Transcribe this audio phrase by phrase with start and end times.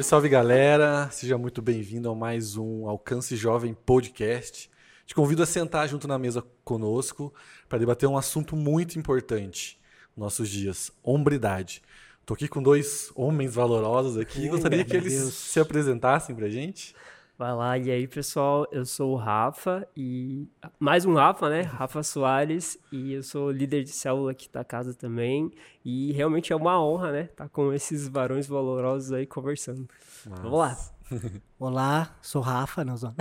[0.00, 1.08] Salve, salve galera!
[1.10, 4.70] Seja muito bem-vindo a mais um Alcance Jovem Podcast.
[5.06, 7.32] Te convido a sentar junto na mesa conosco
[7.68, 9.78] para debater um assunto muito importante
[10.16, 11.82] nos nossos dias: hombridade.
[12.20, 14.48] Estou aqui com dois homens valorosos aqui.
[14.48, 15.34] Gostaria que eles Deus.
[15.34, 16.94] se apresentassem para gente.
[17.40, 20.46] Vai lá, e aí pessoal, eu sou o Rafa e
[20.78, 21.62] mais um Rafa, né?
[21.72, 25.50] Rafa Soares e eu sou líder de célula aqui da casa também
[25.82, 27.22] e realmente é uma honra, né?
[27.22, 29.88] Estar tá com esses varões valorosos aí conversando.
[30.26, 30.42] Nossa.
[30.42, 30.76] Vamos lá.
[31.58, 33.14] Olá, sou Rafa, não sou.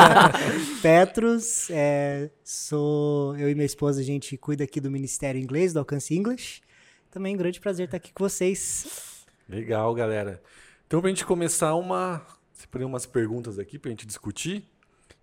[0.80, 5.80] Petros, é, sou eu e minha esposa, a gente cuida aqui do Ministério Inglês, do
[5.80, 6.62] Alcance English.
[7.10, 9.26] Também um grande prazer estar aqui com vocês.
[9.46, 10.42] Legal, galera.
[10.86, 12.22] Então, para a gente começar uma
[12.54, 14.64] separei umas perguntas aqui para a gente discutir.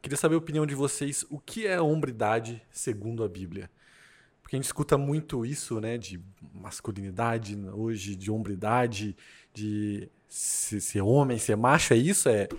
[0.01, 1.25] Queria saber a opinião de vocês.
[1.29, 3.69] O que é hombridade segundo a Bíblia?
[4.41, 5.97] Porque a gente escuta muito isso, né?
[5.97, 6.19] De
[6.53, 9.15] masculinidade hoje, de hombridade,
[9.53, 11.93] de ser, ser homem, ser macho.
[11.93, 12.27] É isso?
[12.27, 12.49] É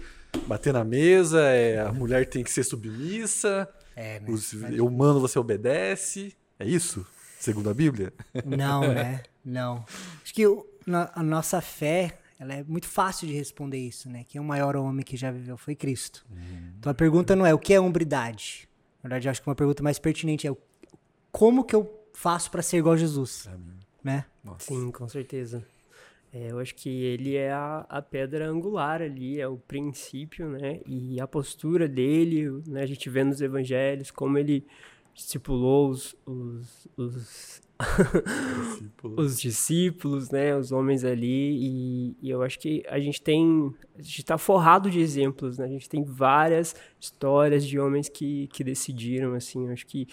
[0.46, 1.40] bater na mesa?
[1.42, 3.68] É a mulher tem que ser submissa?
[3.94, 4.30] É, né?
[4.30, 6.34] Os, eu mando, você obedece?
[6.58, 7.06] É isso?
[7.38, 8.12] Segundo a Bíblia?
[8.44, 9.22] Não, né?
[9.44, 9.84] Não.
[10.22, 10.44] Acho que
[10.86, 14.24] a nossa fé ela é muito fácil de responder isso, né?
[14.28, 16.26] Quem é o maior homem que já viveu foi Cristo.
[16.28, 16.72] Uhum.
[16.76, 18.68] Então a pergunta não é o que é hombridade.
[19.00, 20.56] Na verdade, acho que uma pergunta mais pertinente é
[21.30, 23.78] como que eu faço para ser igual a Jesus, Amém.
[24.02, 24.24] né?
[24.42, 24.66] Nossa.
[24.66, 25.64] Sim, com certeza.
[26.32, 30.80] É, eu acho que ele é a, a, pedra angular ali, é o princípio, né?
[30.84, 32.82] E a postura dele, né?
[32.82, 34.66] A gente vê nos evangelhos como ele
[35.14, 37.62] discipulou os, os, os
[39.02, 44.02] os discípulos, né, os homens ali, e, e, eu acho que a gente tem, a
[44.02, 48.62] gente está forrado de exemplos, né, a gente tem várias histórias de homens que, que
[48.62, 50.06] decidiram, assim, eu acho que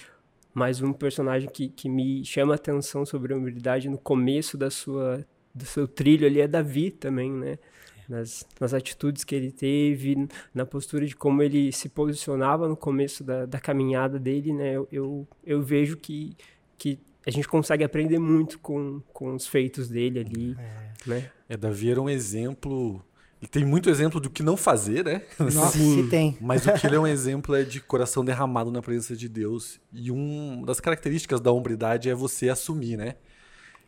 [0.54, 5.26] mais um personagem que, que me chama atenção sobre a humildade no começo da sua,
[5.54, 7.60] do seu trilho ali é Davi também, né,
[8.08, 13.24] nas, nas atitudes que ele teve, na postura de como ele se posicionava no começo
[13.24, 16.36] da, da caminhada dele, né, eu, eu, eu vejo que,
[16.76, 21.10] que a gente consegue aprender muito com, com os feitos dele ali, é.
[21.10, 21.32] né?
[21.48, 23.04] É, Davi era um exemplo...
[23.42, 25.22] Ele tem muito exemplo do que não fazer, né?
[25.40, 26.10] Nossa, Sim.
[26.10, 26.38] tem.
[26.42, 29.80] Mas o que ele é um exemplo é de coração derramado na presença de Deus.
[29.94, 33.16] E uma das características da hombridade é você assumir, né?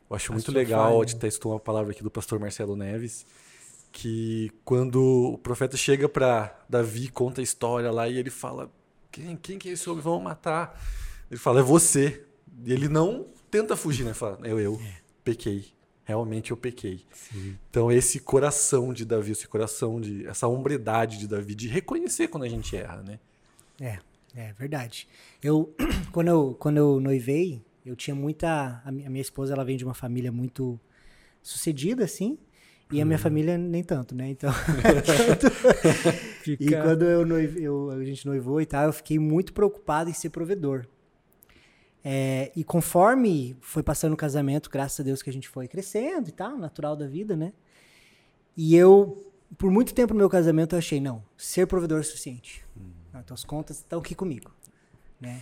[0.10, 3.26] Eu acho muito legal, te testou uma palavra aqui do pastor Marcelo Neves,
[3.92, 8.72] que quando o profeta chega para Davi, conta a história lá e ele fala:
[9.12, 10.02] quem, quem que é esse homem?
[10.02, 10.82] Vamos matar.
[11.30, 12.26] Ele fala: é você.
[12.66, 14.14] Ele não tenta fugir, né?
[14.14, 14.96] Fala, eu, eu é.
[15.24, 15.66] pequei.
[16.04, 17.06] Realmente eu pequei.
[17.14, 17.58] Sim.
[17.70, 20.26] Então, esse coração de Davi, esse coração de.
[20.28, 23.20] essa hombridade de Davi, de reconhecer quando a gente erra, né?
[23.80, 24.00] É,
[24.36, 25.08] é verdade.
[25.42, 25.74] Eu,
[26.12, 28.82] quando eu, quando eu noivei, eu tinha muita.
[28.84, 30.80] A minha esposa, ela vem de uma família muito
[31.42, 32.38] sucedida, assim.
[32.92, 33.22] E a minha hum.
[33.22, 34.30] família nem tanto, né?
[34.30, 34.52] Então.
[36.46, 40.14] e quando eu, noive, eu a gente noivou e tal, eu fiquei muito preocupado em
[40.14, 40.86] ser provedor.
[42.04, 46.30] É, e conforme foi passando o casamento, graças a Deus que a gente foi crescendo
[46.30, 47.54] e tal, natural da vida, né?
[48.58, 52.66] E eu, por muito tempo no meu casamento, eu achei, não, ser provedor é suficiente.
[52.76, 52.92] Hum.
[53.20, 54.52] então as contas estão aqui comigo,
[55.20, 55.42] né?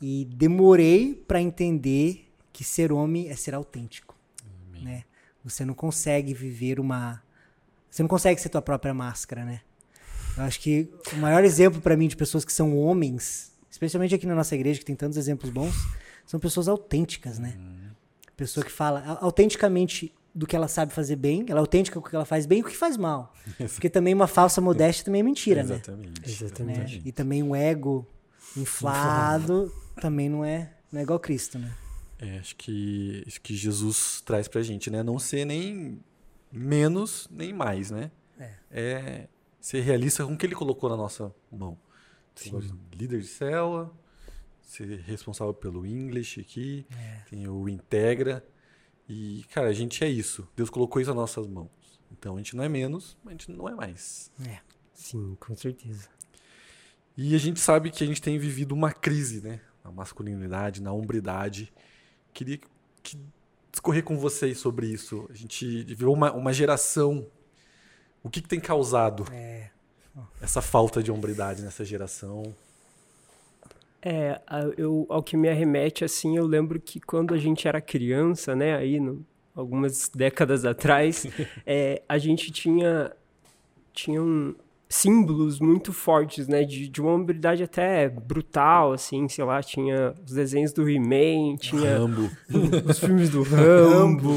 [0.00, 4.16] E demorei para entender que ser homem é ser autêntico,
[4.82, 5.04] né?
[5.44, 7.22] Você não consegue viver uma...
[7.90, 9.62] Você não consegue ser tua própria máscara, né?
[10.36, 14.26] Eu acho que o maior exemplo para mim de pessoas que são homens especialmente aqui
[14.26, 15.74] na nossa igreja, que tem tantos exemplos bons,
[16.26, 17.54] são pessoas autênticas, né?
[17.56, 17.90] Uhum.
[18.36, 22.10] Pessoa que fala autenticamente do que ela sabe fazer bem, ela é autêntica com o
[22.10, 23.32] que ela faz bem e o que faz mal.
[23.56, 26.20] Porque também uma falsa modéstia também é mentira, Exatamente.
[26.20, 26.26] né?
[26.26, 26.96] Exatamente.
[26.96, 27.02] Né?
[27.04, 28.04] E também um ego
[28.56, 31.72] inflado também não é, não é igual Cristo, né?
[32.18, 35.04] É, acho que isso que Jesus traz pra gente, né?
[35.04, 36.00] Não ser nem
[36.50, 38.10] menos nem mais, né?
[38.38, 38.52] É.
[38.70, 39.28] é
[39.60, 41.78] ser realista com o que ele colocou na nossa mão.
[42.92, 43.92] Líder de célula,
[44.62, 47.22] ser responsável pelo English aqui, é.
[47.30, 48.46] tem o Integra.
[49.08, 50.46] E, cara, a gente é isso.
[50.54, 51.70] Deus colocou isso nas nossas mãos.
[52.12, 54.30] Então a gente não é menos, mas a gente não é mais.
[54.46, 54.58] É.
[54.92, 56.08] Sim, com certeza.
[57.16, 59.60] E a gente sabe que a gente tem vivido uma crise, né?
[59.82, 61.72] Na masculinidade, na hombridade.
[62.32, 62.60] Queria
[63.02, 63.18] que
[63.72, 65.26] discorrer com vocês sobre isso.
[65.30, 67.26] A gente virou uma, uma geração.
[68.22, 69.24] O que, que tem causado?
[69.32, 69.70] É
[70.40, 72.54] essa falta de hombridade nessa geração?
[74.00, 74.40] É,
[74.76, 78.76] eu, ao que me arremete, assim, eu lembro que quando a gente era criança, né,
[78.76, 81.26] aí no, algumas décadas atrás,
[81.66, 83.12] é, a gente tinha,
[83.92, 84.54] tinha um,
[84.88, 86.64] símbolos muito fortes, né?
[86.64, 91.98] De, de uma hombridade até brutal, assim, sei lá, tinha os desenhos do He-Man, tinha
[91.98, 92.30] Rambo.
[92.88, 94.30] os filmes do Rambo.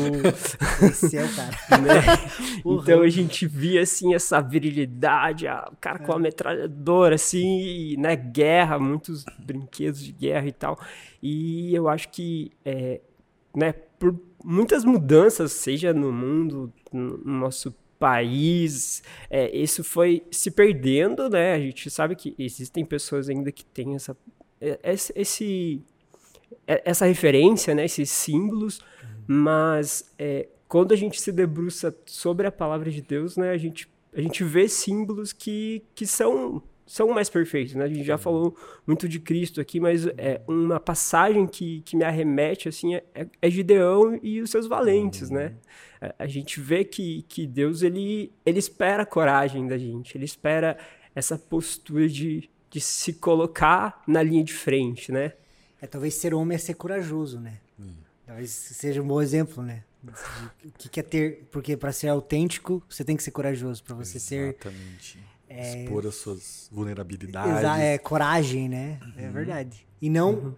[0.83, 1.51] Esse é o cara.
[1.81, 2.01] né?
[2.65, 7.97] então a gente via, assim, essa virilidade, a- o cara com a metralhadora, assim, e,
[7.97, 8.15] né?
[8.15, 10.77] Guerra, muitos brinquedos de guerra e tal.
[11.23, 12.99] E eu acho que, é,
[13.55, 13.71] né?
[13.97, 21.29] Por muitas mudanças, seja no mundo, no no nosso país, é, isso foi se perdendo,
[21.29, 21.53] né?
[21.53, 24.17] A gente sabe que existem pessoas ainda que têm essa,
[24.59, 24.79] é,
[25.15, 25.79] esse,
[26.65, 27.85] é- essa referência, né?
[27.85, 28.81] Esses símbolos,
[29.27, 33.51] mas é, quando a gente se debruça sobre a palavra de Deus, né?
[33.51, 37.85] A gente, a gente vê símbolos que, que são são mais perfeitos, né?
[37.85, 38.55] A gente já falou
[38.85, 43.03] muito de Cristo aqui, mas é uma passagem que, que me arremete assim é,
[43.41, 45.53] é Gideão e os seus valentes, né?
[46.01, 50.25] A- A gente vê que, que Deus ele, ele espera a coragem da gente, ele
[50.25, 50.77] espera
[51.15, 55.33] essa postura de, de se colocar na linha de frente, né?
[55.81, 57.59] É, talvez ser homem é ser corajoso, né?
[58.25, 59.83] Talvez seja um bom exemplo, né?
[60.65, 61.47] O que, que é ter.
[61.51, 63.83] Porque para ser autêntico, você tem que ser corajoso.
[63.83, 64.55] Para você ser.
[65.59, 65.83] Exatamente.
[65.85, 67.57] Expor as suas vulnerabilidades.
[67.57, 68.99] Exa é coragem, né?
[69.17, 69.85] É verdade.
[70.01, 70.55] E não.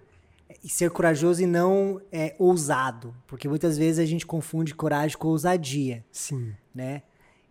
[0.63, 3.13] E ser corajoso e não é, ousado.
[3.27, 6.53] Porque muitas vezes a gente confunde coragem com ousadia, Sim.
[6.73, 7.01] né?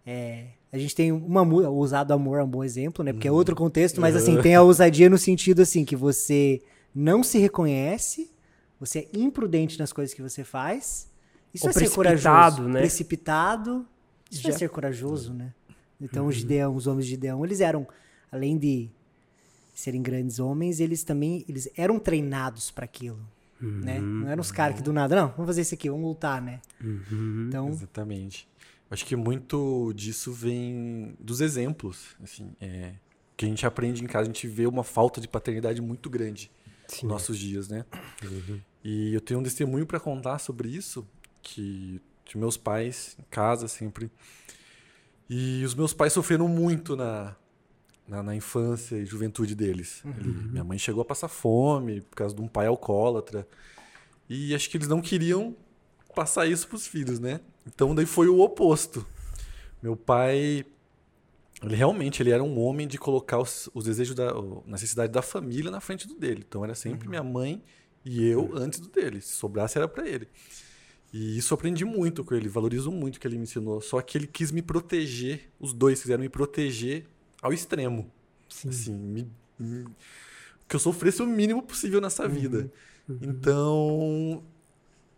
[0.07, 3.13] É, a gente tem uma música, ousado amor é um bom exemplo, né?
[3.13, 6.63] Porque é outro contexto, mas assim, tem a ousadia no sentido assim, que você
[6.95, 8.31] não se reconhece,
[8.81, 11.09] você é imprudente nas coisas que você faz.
[11.53, 12.17] Isso Ou é ser precipitado,
[12.57, 12.69] corajoso.
[12.69, 12.81] né?
[12.81, 13.87] Precipitado.
[14.31, 15.53] Isso é Já- ser corajoso, né?
[16.03, 17.87] Então os Gideão, os homens de Gideão, eles eram,
[18.31, 18.91] além de
[19.75, 23.21] serem grandes homens, eles também eles eram treinados para aquilo,
[23.61, 24.01] né?
[24.01, 26.61] Não eram os caras que do nada, não, vamos fazer isso aqui, vamos lutar, né?
[27.49, 28.49] Então, Exatamente.
[28.91, 32.93] Acho que muito disso vem dos exemplos, assim, é,
[33.35, 36.51] que a gente aprende em casa, a gente vê uma falta de paternidade muito grande
[36.87, 37.07] Sim.
[37.07, 37.87] nos nossos dias, né?
[38.85, 41.07] E eu tenho um testemunho para contar sobre isso,
[41.41, 44.11] que de meus pais em casa sempre.
[45.35, 47.35] E os meus pais sofreram muito na,
[48.07, 50.03] na, na infância e juventude deles.
[50.05, 53.49] Ele- minha mãe chegou a passar fome por causa de um pai alcoólatra.
[54.29, 55.57] E acho que eles não queriam
[56.15, 57.41] passar isso pros filhos, né?
[57.67, 59.07] Então daí foi o oposto.
[59.83, 60.65] Meu pai,
[61.63, 65.23] ele realmente ele era um homem de colocar os, os desejos da a necessidade da
[65.23, 66.45] família na frente do dele.
[66.47, 67.63] Então era sempre minha mãe
[68.05, 69.21] e eu antes do dele.
[69.23, 70.29] Se sobrasse era para ele.
[71.13, 73.81] E isso eu aprendi muito com ele, valorizo muito o que ele me ensinou.
[73.81, 77.05] Só que ele quis me proteger, os dois quiseram me proteger
[77.43, 78.11] ao extremo.
[78.67, 79.87] Assim, me, me-
[80.69, 82.71] que eu sofresse o mínimo possível nessa vida.
[83.21, 84.43] Então,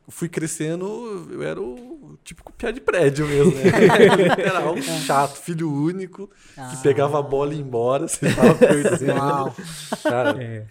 [0.09, 3.63] fui crescendo, eu era o típico piá de prédio mesmo, né?
[4.37, 6.29] Literal, chato, filho único,
[6.71, 9.13] que pegava a bola e ia embora, você tava perdendo.
[9.15, 9.55] Uau.
[10.03, 10.67] Cara, É.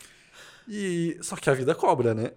[0.67, 2.31] e, só que a vida cobra, né?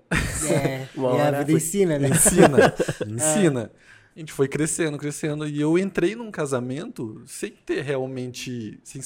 [0.51, 2.09] é, Uma e a vida foi- ensina, né?
[2.09, 2.75] Ensina,
[3.07, 3.73] ensina.
[4.15, 5.47] A gente foi crescendo, crescendo.
[5.47, 9.01] E eu entrei num casamento sem ter realmente sem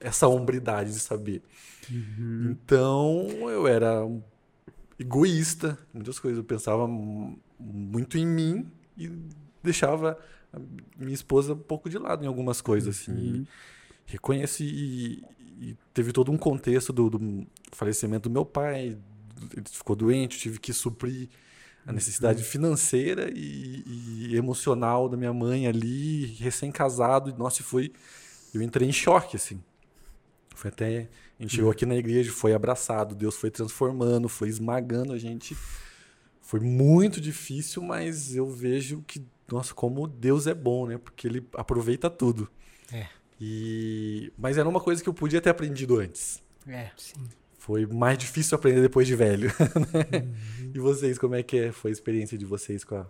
[0.00, 1.40] essa hombridade de saber.
[2.50, 4.22] Então eu era um
[4.98, 6.38] egoísta, muitas coisas.
[6.38, 6.86] Eu pensava
[7.58, 8.66] muito em mim
[8.98, 9.10] e
[9.62, 10.18] deixava
[10.52, 10.58] a
[10.98, 13.00] minha esposa um pouco de lado em algumas coisas.
[13.00, 13.14] Assim.
[13.16, 13.46] E
[14.06, 15.24] reconheci e,
[15.58, 18.96] e teve todo um contexto do, do falecimento do meu pai.
[19.52, 21.28] Ele ficou doente, tive que suprir
[21.86, 27.30] a necessidade financeira e, e emocional da minha mãe ali, recém-casado.
[27.30, 27.92] e, Nossa, foi.
[28.52, 29.62] Eu entrei em choque, assim.
[30.54, 31.08] Foi até.
[31.38, 35.56] A gente chegou aqui na igreja, foi abraçado, Deus foi transformando, foi esmagando a gente.
[36.40, 40.96] Foi muito difícil, mas eu vejo que, nossa, como Deus é bom, né?
[40.96, 42.48] Porque ele aproveita tudo.
[42.90, 43.06] É.
[43.40, 44.32] E...
[44.36, 46.42] Mas era uma coisa que eu podia ter aprendido antes.
[46.66, 46.90] É.
[47.58, 49.48] Foi mais difícil aprender depois de velho.
[49.92, 50.28] né?
[50.74, 51.72] E vocês, como é que é?
[51.72, 53.06] foi a experiência de vocês com a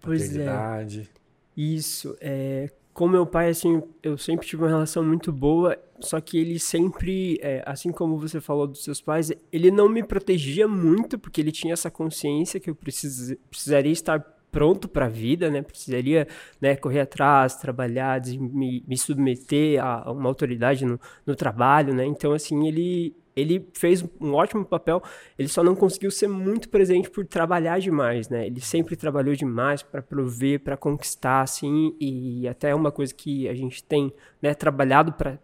[0.00, 0.26] Pois é.
[0.26, 1.10] paternidade?
[1.56, 6.38] Isso, é, com meu pai, assim, eu sempre tive uma relação muito boa, só que
[6.38, 11.18] ele sempre, é, assim como você falou dos seus pais, ele não me protegia muito,
[11.18, 14.24] porque ele tinha essa consciência que eu precis, precisaria estar
[14.58, 15.62] pronto para a vida, né?
[15.62, 16.26] Precisaria
[16.60, 22.04] né, correr atrás, trabalhar, me, me submeter a uma autoridade no, no trabalho, né?
[22.04, 25.00] Então, assim, ele, ele fez um ótimo papel,
[25.38, 28.48] ele só não conseguiu ser muito presente por trabalhar demais, né?
[28.48, 33.48] Ele sempre trabalhou demais para prover, para conquistar, assim, e até é uma coisa que
[33.48, 34.12] a gente tem
[34.42, 35.38] né, trabalhado para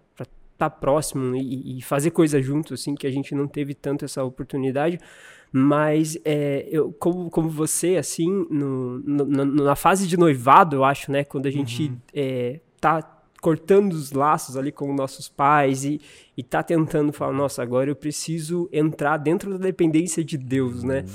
[0.54, 4.24] estar próximo e, e fazer coisa junto, assim, que a gente não teve tanto essa
[4.24, 4.98] oportunidade.
[5.56, 11.12] Mas é, eu, como, como você, assim, no, no- na, fase de noivado, eu acho,
[11.12, 11.22] né?
[11.22, 13.00] Quando a gente é, tá
[13.40, 16.00] cortando os laços ali com nossos pais e,
[16.36, 21.02] e tá tentando falar, nossa, agora eu preciso entrar dentro da dependência de Deus, né?
[21.02, 21.06] Uhum.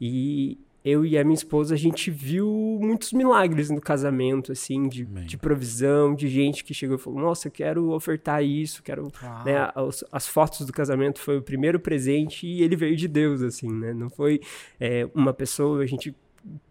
[0.00, 5.04] E, eu e a minha esposa, a gente viu muitos milagres no casamento, assim, de,
[5.04, 9.10] de provisão, de gente que chegou e falou, nossa, eu quero ofertar isso, quero...
[9.46, 13.40] Né, as, as, fotos do casamento foi o primeiro presente e ele veio de Deus,
[13.40, 13.94] assim, né?
[13.94, 14.40] Não foi
[14.78, 16.14] é, uma pessoa, a gente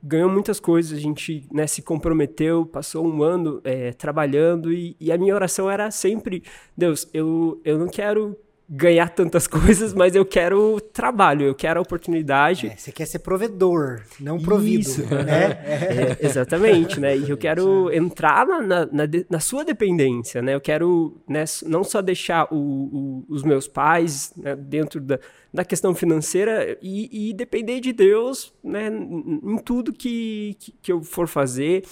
[0.02, 5.12] ganhou muitas coisas, a gente né, se comprometeu, passou um ano é, trabalhando e, e,
[5.12, 6.44] a minha oração era sempre,
[6.78, 8.38] Deus, eu, eu não quero
[8.76, 12.68] ganhar tantas coisas, mas eu quero trabalho, eu quero a oportunidade.
[12.68, 14.82] É, você quer ser provedor, não provido.
[14.82, 15.02] Isso.
[15.04, 15.44] Né?
[15.84, 17.16] É, exatamente, né?
[17.16, 20.56] E eu quero entrar na, na, na, na, sua dependência, né?
[20.56, 25.20] Eu quero né, não só deixar o, o, os meus pais né, dentro da,
[25.54, 31.02] da questão financeira e, e depender de Deus né, em tudo que, que, que eu
[31.02, 31.84] for fazer.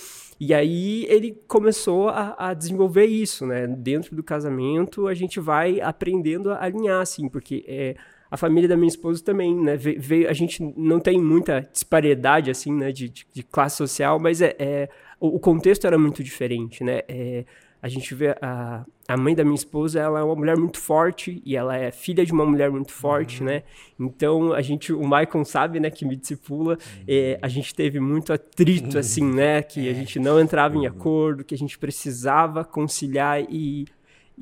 [0.43, 3.67] E aí ele começou a, a, desenvolver isso, né?
[3.67, 7.95] Dentro do casamento, a gente vai aprendendo a alinhar, assim, porque é,
[8.31, 9.77] a família da minha esposa também, né?
[9.77, 12.91] Veio, a gente não tem muita disparidade, assim, né?
[12.91, 17.01] De, de, de classe social, mas é, é o, o, contexto era muito diferente, né?
[17.07, 17.45] É,
[17.79, 21.41] a gente vê a, a mãe da minha esposa, ela é uma mulher muito forte
[21.45, 23.47] e ela é filha de uma mulher muito forte, uhum.
[23.47, 23.63] né?
[23.99, 27.03] Então a gente, o Maicon sabe, né, que me discipula, uhum.
[27.07, 29.93] é, a gente teve muito atrito, assim, né, que a é.
[29.93, 30.87] gente não entrava em uhum.
[30.87, 33.85] acordo, que a gente precisava conciliar e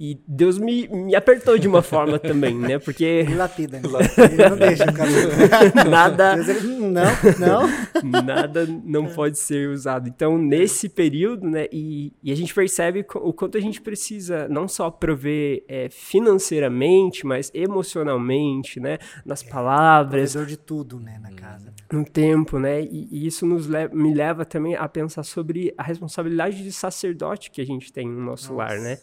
[0.01, 2.79] e Deus me, me apertou de uma forma também, né?
[2.79, 3.25] Porque.
[3.27, 3.89] Me lapida, né?
[4.31, 5.09] Ele não deixa o cara.
[5.89, 6.35] nada.
[6.35, 7.03] Deus, ele, não,
[7.37, 7.69] não.
[8.23, 10.07] Nada não pode ser usado.
[10.07, 11.67] Então, nesse período, né?
[11.69, 17.25] E, e a gente percebe o quanto a gente precisa não só prover é, financeiramente,
[17.25, 18.99] mas emocionalmente, né?
[19.25, 20.31] Nas é, palavras.
[20.31, 21.19] Provedor de tudo, né?
[21.21, 21.73] Na casa.
[21.91, 22.81] No tempo, né?
[22.83, 27.51] E, e isso nos leva, me leva também a pensar sobre a responsabilidade de sacerdote
[27.51, 28.73] que a gente tem no nosso Nossa.
[28.73, 28.97] lar, né?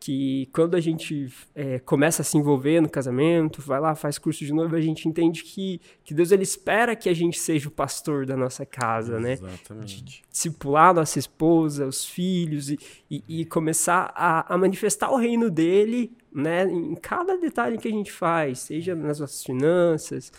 [0.00, 4.44] Que quando a gente é, começa a se envolver no casamento, vai lá, faz curso
[4.44, 7.70] de noiva, a gente entende que, que Deus ele espera que a gente seja o
[7.70, 9.32] pastor da nossa casa, né?
[9.32, 10.22] Exatamente.
[10.30, 12.78] Discipular nossa esposa, os filhos e,
[13.10, 16.64] e, e começar a, a, manifestar o reino dele, né?
[16.64, 20.32] Em cada detalhe que a gente faz, seja nas nossas finanças.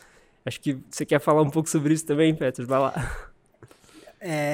[0.46, 3.29] Acho que você quer falar um pouco sobre isso também, Petros, vai lá.
[4.22, 4.54] É.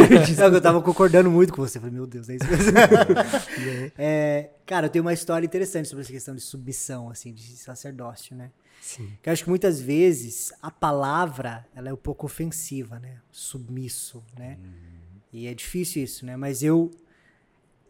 [0.52, 1.78] eu tava concordando muito com você.
[1.78, 2.72] Falei, meu Deus, é isso mesmo.
[3.98, 8.34] é, cara, eu tenho uma história interessante sobre essa questão de submissão, assim, de sacerdócio,
[8.34, 8.50] né?
[8.80, 9.12] Sim.
[9.22, 13.18] Que eu acho que muitas vezes a palavra ela é um pouco ofensiva, né?
[13.30, 14.58] Submisso, né?
[14.60, 15.20] Uhum.
[15.32, 16.36] E é difícil isso, né?
[16.36, 16.90] Mas eu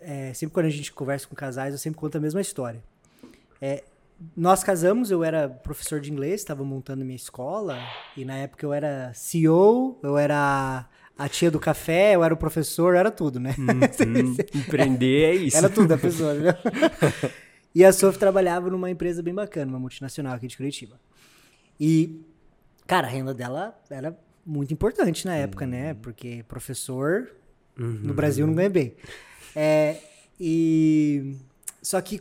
[0.02, 2.82] é, sempre quando a gente conversa com casais, eu sempre conto a mesma história.
[3.60, 3.84] É,
[4.36, 7.78] nós casamos, eu era professor de inglês, estava montando minha escola,
[8.16, 12.36] e na época eu era CEO, eu era a tia do café, eu era o
[12.36, 13.54] professor, era tudo, né?
[13.62, 14.36] Uhum.
[14.54, 15.56] Empreender é isso.
[15.56, 16.54] Era tudo a pessoa, né?
[17.74, 20.98] e a Sof trabalhava numa empresa bem bacana, uma multinacional aqui de Curitiba.
[21.78, 22.20] E,
[22.86, 25.78] cara, a renda dela era muito importante na época, né?
[25.78, 25.84] uhum.
[25.88, 25.94] né?
[25.94, 27.30] Porque professor
[27.78, 28.00] uhum.
[28.02, 28.94] no Brasil não ganha bem.
[29.54, 29.98] É,
[30.40, 31.36] e
[31.80, 32.20] só que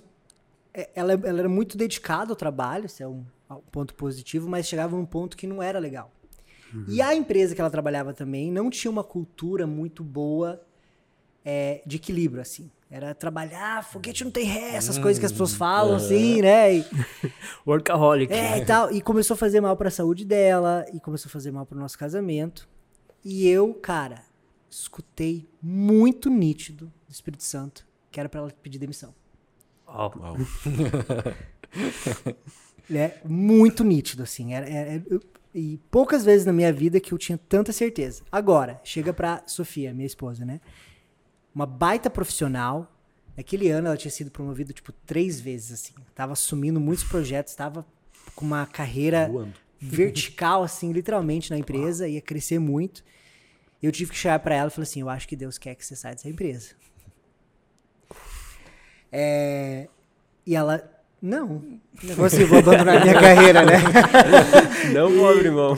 [0.74, 4.68] é, ela, ela era muito dedicada ao trabalho, isso é um, um ponto positivo, mas
[4.68, 6.12] chegava num ponto que não era legal.
[6.74, 6.86] Uhum.
[6.88, 10.62] E a empresa que ela trabalhava também não tinha uma cultura muito boa
[11.44, 12.70] é, de equilíbrio, assim.
[12.90, 16.76] Era trabalhar, foguete não tem ré, essas coisas que as pessoas falam, assim, né?
[16.76, 16.86] E,
[17.66, 18.34] Workaholic.
[18.34, 18.92] É, e tal.
[18.92, 21.78] E começou a fazer mal para a saúde dela, e começou a fazer mal para
[21.78, 22.68] o nosso casamento.
[23.24, 24.24] E eu, cara,
[24.70, 29.16] escutei muito nítido do Espírito Santo que era para ela pedir demissão.
[29.88, 30.10] Oh.
[30.10, 30.38] Wow.
[32.94, 34.54] é muito nítido, assim.
[34.54, 35.22] Era, era, eu,
[35.54, 38.24] e poucas vezes na minha vida que eu tinha tanta certeza.
[38.32, 40.62] Agora, chega pra Sofia, minha esposa, né?
[41.54, 42.94] Uma baita profissional.
[43.36, 45.94] Naquele ano ela tinha sido promovida, tipo, três vezes, assim.
[46.16, 47.86] Tava assumindo muitos projetos, tava
[48.36, 49.54] com uma carreira Voando.
[49.80, 53.04] vertical, assim, literalmente, na empresa, ia crescer muito.
[53.84, 55.86] Eu tive que chegar para ela e falar assim: Eu acho que Deus quer que
[55.86, 56.76] você saia dessa empresa.
[59.12, 59.90] É,
[60.46, 60.90] e ela,
[61.22, 61.62] não,
[62.04, 63.78] não consigo abandonar minha carreira, né?
[64.92, 65.78] Não vou abrir mão.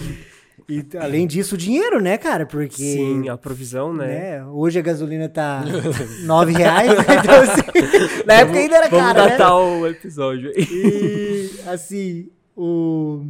[0.69, 2.45] E além disso, o dinheiro, né, cara?
[2.45, 2.81] Porque.
[2.81, 4.07] Sim, a provisão, né?
[4.39, 4.45] né?
[4.45, 5.63] Hoje a gasolina tá
[6.23, 7.03] nove reais, né?
[7.21, 9.19] então assim, na época ainda era vamos cara.
[9.19, 9.55] Vamos datar né?
[9.55, 10.65] o episódio aí.
[10.69, 13.25] E assim, o...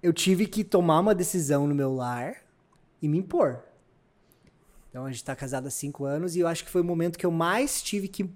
[0.00, 2.36] eu tive que tomar uma decisão no meu lar
[3.02, 3.58] e me impor.
[4.88, 7.18] Então a gente tá casado há cinco anos e eu acho que foi o momento
[7.18, 8.30] que eu mais tive que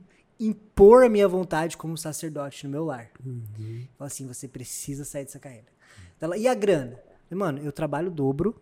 [0.46, 3.11] impor a minha vontade como sacerdote no meu lar.
[3.25, 3.87] Uhum.
[3.96, 5.66] Fala assim, você precisa sair dessa carreira.
[6.16, 6.99] Então, e a grana?
[7.30, 8.61] Mano, eu trabalho dobro,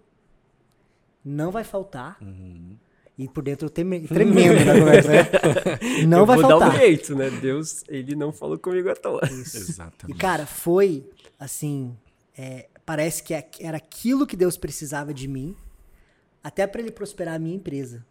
[1.24, 2.16] não vai faltar.
[2.20, 2.76] Uhum.
[3.18, 5.22] E por dentro eu treme, tremendo na conversa, né?
[6.08, 6.70] Não eu vai vou faltar.
[6.70, 7.28] dar um jeito, né?
[7.28, 9.20] Deus, ele não falou comigo à toa.
[9.24, 10.16] Exatamente.
[10.16, 11.06] E, cara, foi
[11.38, 11.94] assim.
[12.34, 15.54] é, parece que era aquilo que Deus precisava de mim,
[16.42, 18.06] até para ele prosperar a minha empresa.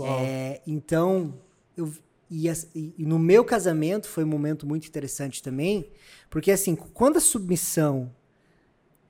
[0.00, 1.34] É, então,
[1.76, 1.90] eu,
[2.30, 5.88] e, e, no meu casamento foi um momento muito interessante também,
[6.28, 8.12] porque assim, quando a submissão,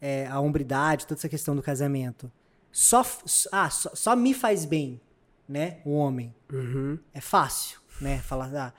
[0.00, 2.30] é, a hombridade, toda essa questão do casamento,
[2.70, 3.02] só,
[3.50, 5.00] ah, só, só me faz bem,
[5.48, 6.98] né, o homem, uhum.
[7.14, 8.72] é fácil, né, falar, ah,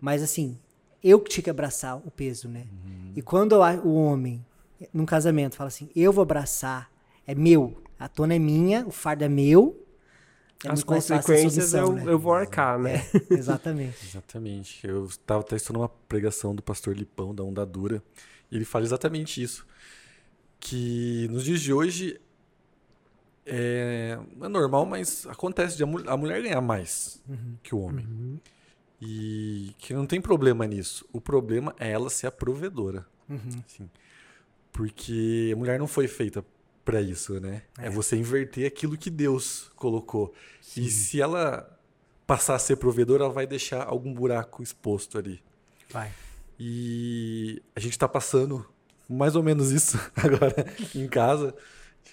[0.00, 0.58] mas assim,
[1.02, 3.12] eu que tinha que abraçar o peso, né, Uhum.
[3.14, 3.52] e quando
[3.84, 4.44] o homem,
[4.92, 6.90] num casamento, fala assim, eu vou abraçar,
[7.24, 9.83] é meu, a tona é minha, o fardo é meu,
[10.62, 12.04] é As consequências eu, né?
[12.06, 13.04] eu vou arcar, né?
[13.30, 13.96] É, exatamente.
[14.06, 14.86] exatamente.
[14.86, 18.02] Eu estava testando uma pregação do pastor Lipão, da Onda Dura,
[18.50, 19.66] e ele fala exatamente isso.
[20.58, 22.20] Que nos dias de hoje
[23.44, 27.56] é, é normal, mas acontece de a, a mulher ganhar mais uhum.
[27.62, 28.06] que o homem.
[28.06, 28.40] Uhum.
[29.00, 31.06] E que não tem problema nisso.
[31.12, 33.06] O problema é ela ser a provedora.
[33.28, 33.62] Uhum.
[33.66, 33.90] Assim,
[34.72, 36.44] porque a mulher não foi feita
[36.84, 37.62] para isso, né?
[37.78, 37.86] É.
[37.86, 37.90] é.
[37.90, 40.34] você inverter aquilo que Deus colocou.
[40.60, 40.82] Sim.
[40.82, 41.70] E se ela
[42.26, 45.42] passar a ser provedora, ela vai deixar algum buraco exposto ali.
[45.90, 46.12] Vai.
[46.58, 48.64] E a gente está passando
[49.08, 51.54] mais ou menos isso agora em casa.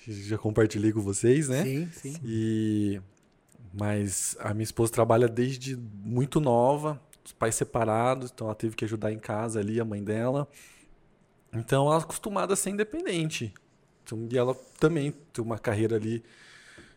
[0.07, 1.63] Já compartilhei com vocês, né?
[1.63, 2.15] Sim, sim.
[2.23, 3.01] E
[3.73, 8.83] mas a minha esposa trabalha desde muito nova, os pais separados, então ela teve que
[8.83, 10.47] ajudar em casa ali a mãe dela.
[11.53, 13.53] Então ela é acostumada a ser independente.
[14.11, 16.23] Então, e ela também tem uma carreira ali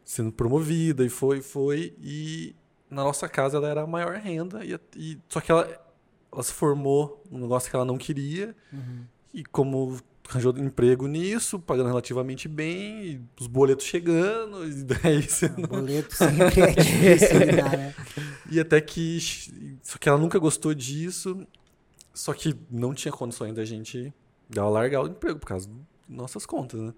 [0.04, 1.94] sendo promovida e foi, foi.
[2.00, 2.54] E
[2.90, 4.64] na nossa casa ela era a maior renda.
[4.64, 5.68] E, e só que ela,
[6.32, 8.54] ela se formou num negócio que ela não queria.
[8.72, 9.04] Uhum.
[9.32, 9.96] E como
[10.28, 15.68] arranjou emprego nisso, pagando relativamente bem, os boletos chegando, e daí você não...
[15.68, 17.94] Boleto sempre é difícil lidar, né?
[18.50, 19.18] E até que.
[19.82, 21.46] Só que ela nunca gostou disso,
[22.12, 24.12] só que não tinha condições da gente
[24.48, 25.68] dar largar o emprego por causa
[26.08, 26.94] nossas contas, né?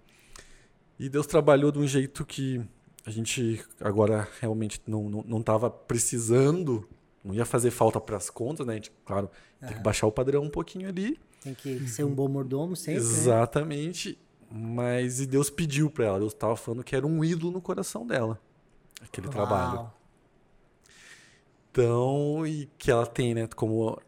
[0.99, 2.61] E Deus trabalhou de um jeito que
[3.05, 6.89] a gente agora realmente não, não, não tava precisando,
[7.23, 8.73] não ia fazer falta para as contas, né?
[8.73, 11.19] A gente, claro, tem que baixar o padrão um pouquinho ali.
[11.43, 13.03] Tem que ser um bom mordomo sempre.
[13.03, 13.07] né?
[13.07, 14.11] Exatamente.
[14.11, 14.17] Né?
[14.59, 18.07] Mas e Deus pediu para ela, Deus estava falando que era um ídolo no coração
[18.07, 18.41] dela,
[19.03, 19.35] aquele Uau.
[19.35, 19.91] trabalho.
[21.71, 24.01] Então, e que ela tem, né, como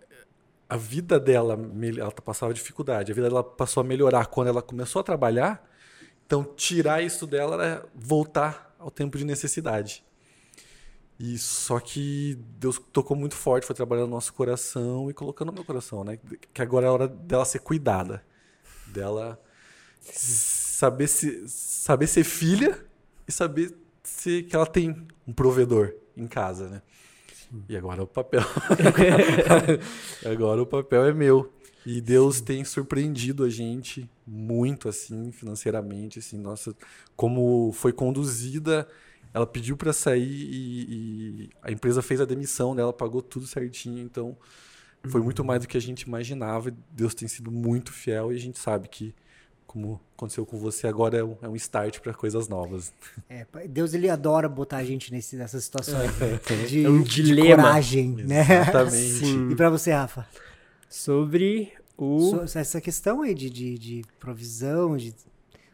[0.68, 1.58] a vida dela,
[1.98, 5.66] ela passava dificuldade, a vida dela passou a melhorar quando ela começou a trabalhar.
[6.26, 10.04] Então, tirar isso dela era voltar ao tempo de necessidade.
[11.18, 15.54] E só que Deus tocou muito forte, foi trabalhando no nosso coração e colocando no
[15.54, 16.18] meu coração, né?
[16.52, 18.22] Que agora é hora dela ser cuidada,
[18.86, 19.40] dela
[20.00, 22.78] saber se, saber ser filha
[23.26, 26.82] e saber se que ela tem um provedor em casa, né?
[27.68, 28.42] E agora o papel.
[30.24, 31.52] agora o papel é meu.
[31.86, 36.74] E Deus tem surpreendido a gente muito, assim, financeiramente, assim, nossa,
[37.16, 38.86] como foi conduzida.
[39.32, 44.00] Ela pediu para sair e, e, a empresa fez a demissão dela, pagou tudo certinho.
[44.02, 44.36] Então,
[45.06, 46.74] foi muito mais do que a gente imaginava.
[46.90, 49.14] Deus tem sido muito fiel e a gente sabe que,
[49.68, 52.92] como aconteceu com você, agora é um, é um start para coisas novas.
[53.28, 56.10] É, Deus ele adora botar a gente nesse, nessas situações
[56.66, 57.62] de, é um de dilema.
[57.64, 58.40] coragem, né?
[58.40, 58.96] Exatamente.
[58.96, 59.48] Sim.
[59.52, 60.26] E para você, Rafa?
[60.88, 62.46] Sobre o.
[62.46, 65.14] So, essa questão aí de, de, de provisão, de.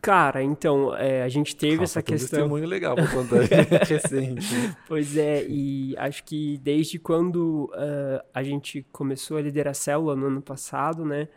[0.03, 2.39] Cara, então, é, a gente teve Rafa, essa tem um questão.
[2.41, 3.41] testemunho legal pra contar
[3.89, 4.55] recente.
[4.87, 10.15] Pois é, e acho que desde quando uh, a gente começou a liderar a célula
[10.15, 11.29] no ano passado, né,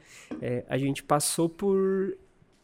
[0.42, 2.18] é, a gente passou por,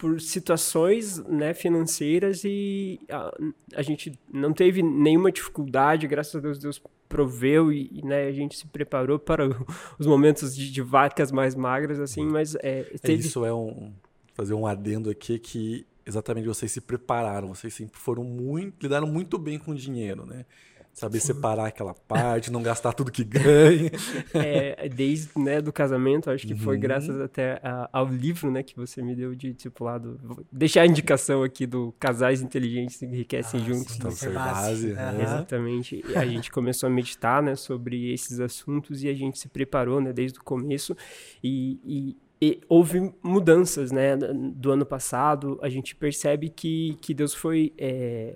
[0.03, 3.33] por situações né, financeiras e a,
[3.73, 8.57] a gente não teve nenhuma dificuldade, graças a Deus, Deus proveu e, né, a gente
[8.57, 9.47] se preparou para
[9.97, 13.25] os momentos de, de vacas mais magras, assim, mas é, teve...
[13.25, 13.93] Isso é um...
[14.33, 19.37] fazer um adendo aqui que exatamente vocês se prepararam, vocês sempre foram muito, lidaram muito
[19.37, 20.45] bem com o dinheiro, né?
[20.93, 23.91] Saber separar aquela parte, não gastar tudo que ganha.
[24.33, 26.81] É, desde né, do casamento, acho que foi Uhum.
[26.81, 30.19] graças até a- ao livro né, que você me deu de discipulado.
[30.23, 33.93] Vou deixar a indicação aqui do Casais Inteligentes que Enriquecem Ah, Juntos.
[33.93, 34.93] sim, Então, isso é ser base.
[34.93, 35.23] base, né?
[35.23, 36.03] Exatamente.
[36.07, 39.99] E a gente começou a meditar, né, sobre esses assuntos e a gente se preparou,
[39.99, 40.95] né, desde o começo.
[41.43, 45.57] E, e- e houve mudanças, né, do ano passado.
[45.61, 48.35] A gente percebe que, que Deus foi é,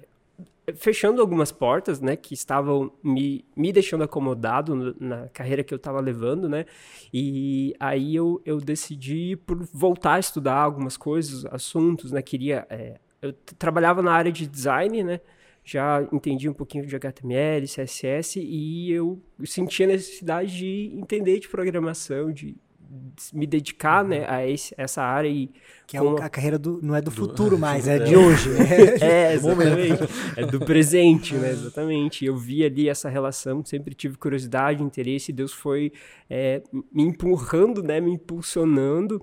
[0.75, 6.01] fechando algumas portas, né, que estavam me, me deixando acomodado na carreira que eu estava
[6.01, 6.65] levando, né,
[7.13, 12.99] e aí eu, eu decidi por voltar a estudar algumas coisas, assuntos, né, queria, é,
[13.21, 15.21] eu trabalhava na área de design, né,
[15.63, 21.49] já entendia um pouquinho de HTML, CSS e eu sentia a necessidade de entender de
[21.49, 22.55] programação, de
[23.33, 25.49] me dedicar né, a esse, essa área e
[25.85, 28.49] que é a carreira do não é do, do futuro mais é, é de hoje
[28.49, 28.67] né?
[29.01, 30.13] é exatamente.
[30.35, 32.25] É do presente né exatamente.
[32.25, 35.91] Eu vi ali essa relação sempre tive curiosidade interesse Deus foi
[36.29, 39.21] é, me empurrando né me impulsionando.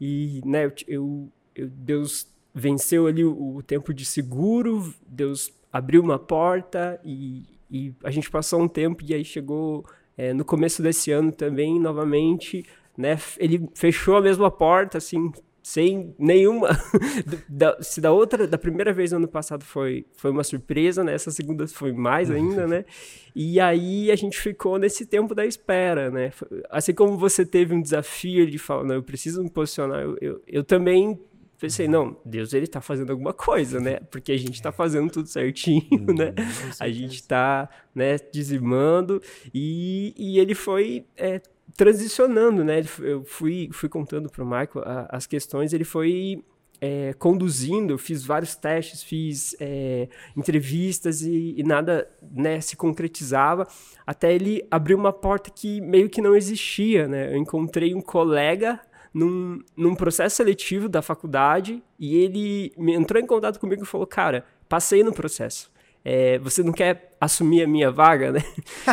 [0.00, 6.18] E né eu, eu Deus venceu ali o, o tempo de seguro Deus abriu uma
[6.18, 9.84] porta e, e a gente passou um tempo e aí chegou
[10.16, 12.64] é, no começo desse ano também novamente
[12.96, 13.18] né?
[13.38, 15.30] Ele fechou a mesma porta, assim,
[15.62, 16.68] sem nenhuma.
[17.48, 21.14] da, se da outra, da primeira vez no ano passado foi, foi uma surpresa, né?
[21.14, 22.84] Essa segunda foi mais ainda, né?
[23.34, 26.30] E aí a gente ficou nesse tempo da espera, né?
[26.68, 30.42] Assim como você teve um desafio de falar, não, eu preciso me posicionar, eu, eu,
[30.46, 31.18] eu também
[31.58, 34.00] pensei, não, Deus ele tá fazendo alguma coisa, né?
[34.10, 36.34] Porque a gente tá fazendo tudo certinho, uhum, né?
[36.78, 39.22] A gente tá, né, dizimando
[39.54, 41.40] e, e ele foi é,
[41.76, 42.82] transicionando, né?
[43.00, 46.42] Eu fui, fui contando para o Michael as questões, ele foi
[46.80, 53.68] é, conduzindo, fiz vários testes, fiz é, entrevistas e, e, nada né, se concretizava,
[54.04, 57.32] até ele abriu uma porta que meio que não existia, né?
[57.32, 58.80] Eu encontrei um colega
[59.14, 64.44] num, num processo seletivo da faculdade e ele entrou em contato comigo e falou, cara,
[64.68, 65.71] passei no processo
[66.04, 68.40] é, você não quer assumir a minha vaga, né?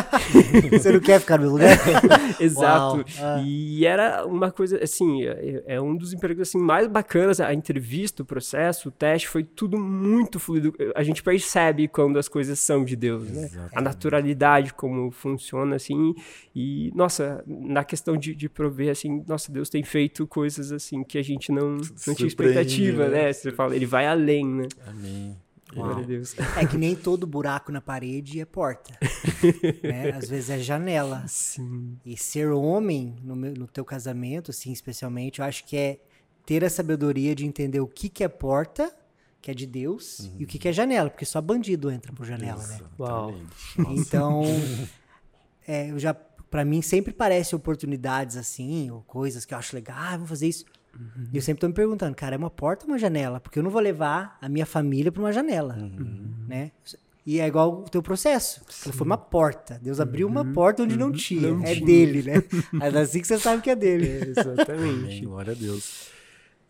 [0.70, 1.76] você não quer ficar no meu lugar?
[2.38, 3.04] Exato.
[3.18, 3.42] Ah.
[3.44, 7.40] E era uma coisa, assim, é, é, um dos empregos assim, mais bacanas.
[7.40, 10.72] A entrevista, o processo, o teste, foi tudo muito fluido.
[10.94, 13.46] A gente percebe quando as coisas são de Deus, né?
[13.46, 13.76] Exatamente.
[13.76, 16.14] A naturalidade, como funciona, assim.
[16.54, 21.18] E, nossa, na questão de, de prover, assim, nossa, Deus tem feito coisas, assim, que
[21.18, 23.24] a gente não, não tinha expectativa, né?
[23.24, 23.32] né?
[23.32, 24.68] Você fala, ele vai além, né?
[24.86, 25.36] Amém.
[25.74, 26.34] Glória a Deus.
[26.56, 28.98] É que nem todo buraco na parede é porta.
[29.82, 30.10] né?
[30.16, 31.24] Às vezes é janela.
[31.28, 31.98] Sim.
[32.04, 36.00] E ser homem no, meu, no teu casamento, assim, especialmente, eu acho que é
[36.44, 38.94] ter a sabedoria de entender o que, que é porta,
[39.40, 40.36] que é de Deus, uhum.
[40.40, 42.80] e o que, que é janela, porque só bandido entra por janela, né?
[42.98, 43.34] Uau.
[43.90, 44.42] Então,
[45.66, 49.96] é, eu já, para mim sempre parece oportunidades assim, ou coisas que eu acho legal,
[49.98, 50.64] ah, vamos fazer isso.
[50.98, 51.28] Uhum.
[51.32, 53.40] E eu sempre tô me perguntando, cara, é uma porta ou uma janela?
[53.40, 56.34] Porque eu não vou levar a minha família para uma janela, uhum.
[56.48, 56.72] né?
[57.24, 58.62] E é igual o teu processo.
[58.66, 59.78] Foi uma porta.
[59.80, 60.52] Deus abriu uma uhum.
[60.52, 61.12] porta onde não uhum.
[61.12, 61.50] tinha.
[61.52, 61.86] Não é tinha.
[61.86, 62.42] dele, né?
[62.80, 64.08] É assim que você sabe que é dele.
[64.08, 65.04] É, exatamente.
[65.04, 66.08] Amém, glória a Deus.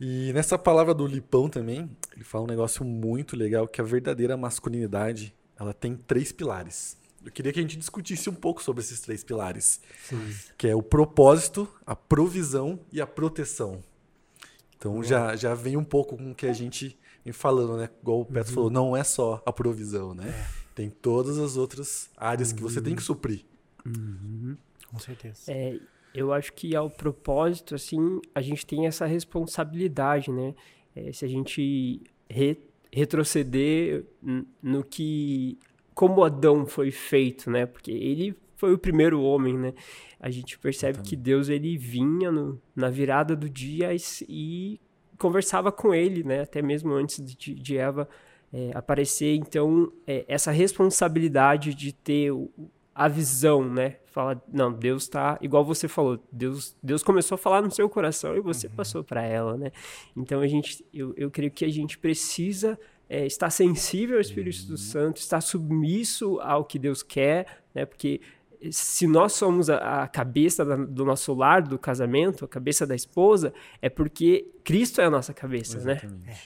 [0.01, 4.37] E nessa palavra do Lipão também, ele fala um negócio muito legal, que a verdadeira
[4.37, 6.97] masculinidade, ela tem três pilares.
[7.25, 9.81] Eu queria que a gente discutisse um pouco sobre esses três pilares.
[10.09, 10.35] Sim.
[10.57, 13.83] Que é o propósito, a provisão e a proteção.
[14.81, 17.91] Então já, já vem um pouco com o que a gente vem falando, né?
[18.01, 18.55] Igual o Petro uhum.
[18.55, 20.31] falou, não é só a provisão, né?
[20.31, 20.61] É.
[20.75, 22.57] Tem todas as outras áreas uhum.
[22.57, 23.45] que você tem que suprir.
[23.85, 24.57] Uhum.
[24.91, 25.53] Com certeza.
[25.53, 25.79] É,
[26.15, 30.55] eu acho que ao propósito, assim, a gente tem essa responsabilidade, né?
[30.97, 32.59] É, se a gente re,
[32.91, 34.07] retroceder
[34.63, 35.59] no que
[35.95, 37.67] como Adão foi feito, né?
[37.67, 39.73] Porque ele foi o primeiro homem, né?
[40.21, 44.81] A gente percebe que Deus ele vinha no, na virada do dia e, e,
[45.17, 46.43] conversava com ele, né?
[46.43, 48.07] Até mesmo antes de, de Eva
[48.53, 49.35] é, aparecer.
[49.35, 52.51] Então, é, essa responsabilidade de ter o,
[52.95, 53.97] a visão, né?
[54.05, 56.23] Fala, não, Deus está igual você falou.
[56.31, 58.75] Deus, Deus começou a falar no seu coração e você uhum.
[58.75, 59.73] passou para ela, né?
[60.15, 64.71] Então a gente, eu, eu creio que a gente precisa é, estar sensível ao Espírito
[64.71, 64.77] uhum.
[64.77, 67.87] Santo, estar submisso ao que Deus quer, né?
[67.87, 68.21] Porque
[68.71, 72.95] se nós somos a, a cabeça da, do nosso lar, do casamento, a cabeça da
[72.95, 75.93] esposa, é porque Cristo é a nossa cabeça, né?
[75.93, 76.27] Exatamente.
[76.27, 76.37] né?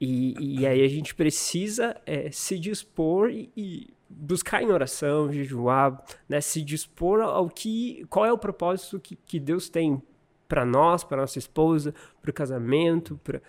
[0.00, 6.02] E, e aí a gente precisa é, se dispor e, e, buscar em oração, jejuar,
[6.28, 6.40] né?
[6.40, 10.00] Se dispor ao que, qual é o propósito que, que Deus tem
[10.46, 13.42] para nós, para nossa esposa, para o casamento, para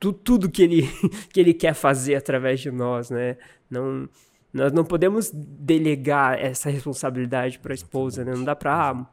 [0.00, 0.82] tudo, tudo que ele
[1.32, 3.36] que ele quer fazer através de nós, né?
[3.70, 4.08] Não
[4.54, 8.32] nós não podemos delegar essa responsabilidade para a esposa, né?
[8.32, 9.06] Não dá para ah,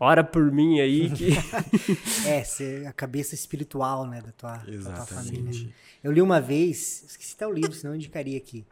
[0.00, 1.28] ora por mim aí que
[2.26, 5.72] é ser a cabeça espiritual, né, da tua, da tua família.
[6.02, 8.66] Eu li uma vez, esqueci até o livro, senão eu indicaria aqui,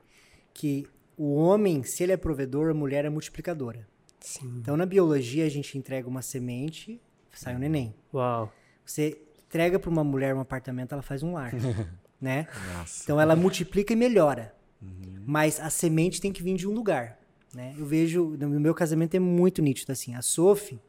[0.52, 0.84] que
[1.16, 3.86] o homem, se ele é provedor, a mulher é multiplicadora.
[4.18, 4.58] Sim.
[4.58, 7.00] Então na biologia a gente entrega uma semente,
[7.32, 7.94] sai um neném.
[8.12, 8.52] Uau.
[8.84, 11.52] Você entrega para uma mulher um apartamento, ela faz um lar,
[12.20, 12.48] né?
[12.74, 13.04] Nossa.
[13.04, 14.56] Então ela multiplica e melhora.
[14.80, 15.22] Uhum.
[15.26, 17.18] Mas a semente tem que vir de um lugar.
[17.54, 17.74] Né?
[17.78, 20.14] Eu vejo, no meu casamento é muito nítido assim.
[20.14, 20.80] A Sophie,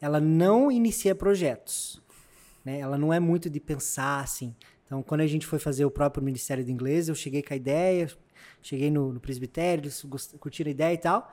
[0.00, 2.02] ela não inicia projetos.
[2.64, 2.80] Né?
[2.80, 4.54] Ela não é muito de pensar assim.
[4.84, 7.56] Então, quando a gente foi fazer o próprio Ministério do Inglês, eu cheguei com a
[7.56, 8.08] ideia,
[8.62, 10.04] Cheguei no, no presbitério, eles
[10.38, 11.32] curtiram a ideia e tal.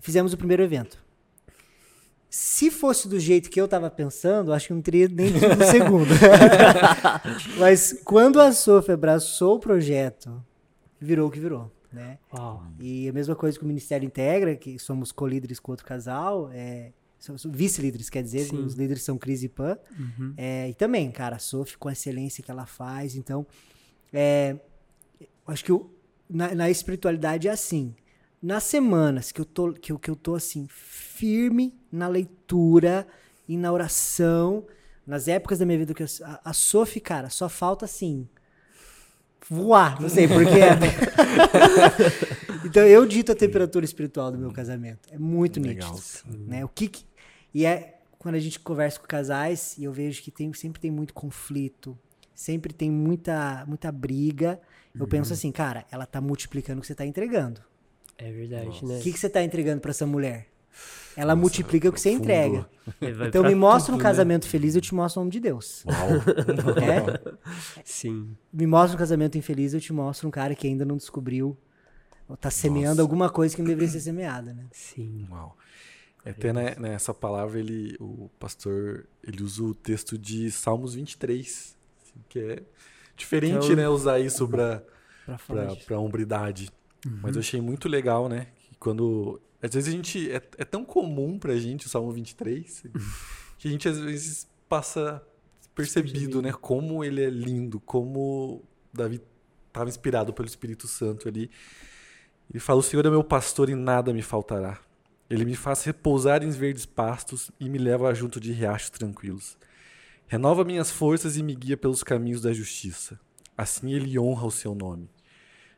[0.00, 1.04] Fizemos o primeiro evento.
[2.28, 5.64] Se fosse do jeito que eu tava pensando, acho que não teria nem tido o
[5.70, 6.10] segundo.
[7.58, 10.44] Mas quando a Sofia abraçou o projeto,
[11.00, 11.70] virou o que virou.
[11.92, 12.18] Né?
[12.78, 16.92] E a mesma coisa que o Ministério integra, que somos co-líderes com outro casal, é,
[17.46, 18.64] vice-líderes, quer dizer, Sim.
[18.64, 19.78] os líderes são Cris e Pan.
[19.98, 20.34] Uhum.
[20.36, 23.16] É, e também, cara, a Sophie com a excelência que ela faz.
[23.16, 23.46] Então,
[24.12, 24.56] é,
[25.46, 25.90] acho que o,
[26.28, 27.94] na, na, espiritualidade é assim.
[28.42, 33.06] Nas semanas que eu tô, que eu, que eu tô assim, firme na leitura
[33.48, 34.66] e na oração,
[35.06, 38.28] nas épocas da minha vida que eu, a, a Sophie, cara, só falta assim
[39.48, 40.60] voar, não sei porquê.
[42.64, 45.08] então eu dito a temperatura espiritual do meu casamento.
[45.10, 45.92] É muito Legal.
[45.92, 46.46] nítido.
[46.46, 46.64] Né?
[46.64, 47.04] O que, que,
[47.54, 50.90] E é quando a gente conversa com casais e eu vejo que tem, sempre tem
[50.90, 51.96] muito conflito,
[52.34, 54.60] sempre tem muita, muita briga.
[54.94, 55.08] Eu uhum.
[55.08, 57.60] penso assim, cara, ela tá multiplicando o que você tá entregando.
[58.18, 58.86] É verdade, Nossa.
[58.86, 58.98] né?
[58.98, 60.48] O que, que você tá entregando para essa mulher?
[61.16, 62.68] Ela Nossa, multiplica o que você entrega.
[63.26, 64.02] Então me mostra tudo, um né?
[64.02, 64.50] casamento né?
[64.50, 65.84] feliz, eu te mostro o nome de Deus.
[65.86, 66.08] Uau.
[66.78, 67.82] É?
[67.82, 68.36] Sim.
[68.52, 71.56] Me mostra um casamento infeliz, eu te mostro um cara que ainda não descobriu,
[72.40, 73.02] tá semeando Nossa.
[73.02, 74.66] alguma coisa que não deveria ser semeada, né?
[74.72, 75.26] Sim.
[75.30, 75.56] Uau.
[76.24, 81.76] É até né, nessa palavra ele, o pastor, ele usa o texto de Salmos 23,
[82.02, 82.62] assim, que é
[83.16, 84.82] diferente, então, né, usar isso para
[85.86, 86.70] para hombridade.
[87.04, 87.20] Uhum.
[87.22, 90.30] Mas eu achei muito legal, né, que quando às vezes a gente.
[90.30, 92.84] É, é tão comum pra gente o Salmo 23
[93.58, 95.22] que a gente às vezes passa
[95.74, 96.52] percebido, né?
[96.52, 99.20] Como ele é lindo, como Davi
[99.68, 101.50] estava inspirado pelo Espírito Santo ali.
[102.50, 104.80] Ele fala: O Senhor é meu pastor e nada me faltará.
[105.28, 109.58] Ele me faz repousar em verdes pastos e me leva junto de riachos tranquilos.
[110.28, 113.18] Renova minhas forças e me guia pelos caminhos da justiça.
[113.56, 115.08] Assim ele honra o seu nome.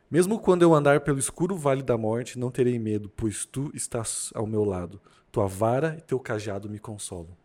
[0.09, 4.31] Mesmo quando eu andar pelo escuro vale da morte, não terei medo, pois tu estás
[4.33, 4.99] ao meu lado.
[5.31, 7.37] Tua vara e teu cajado me consolam.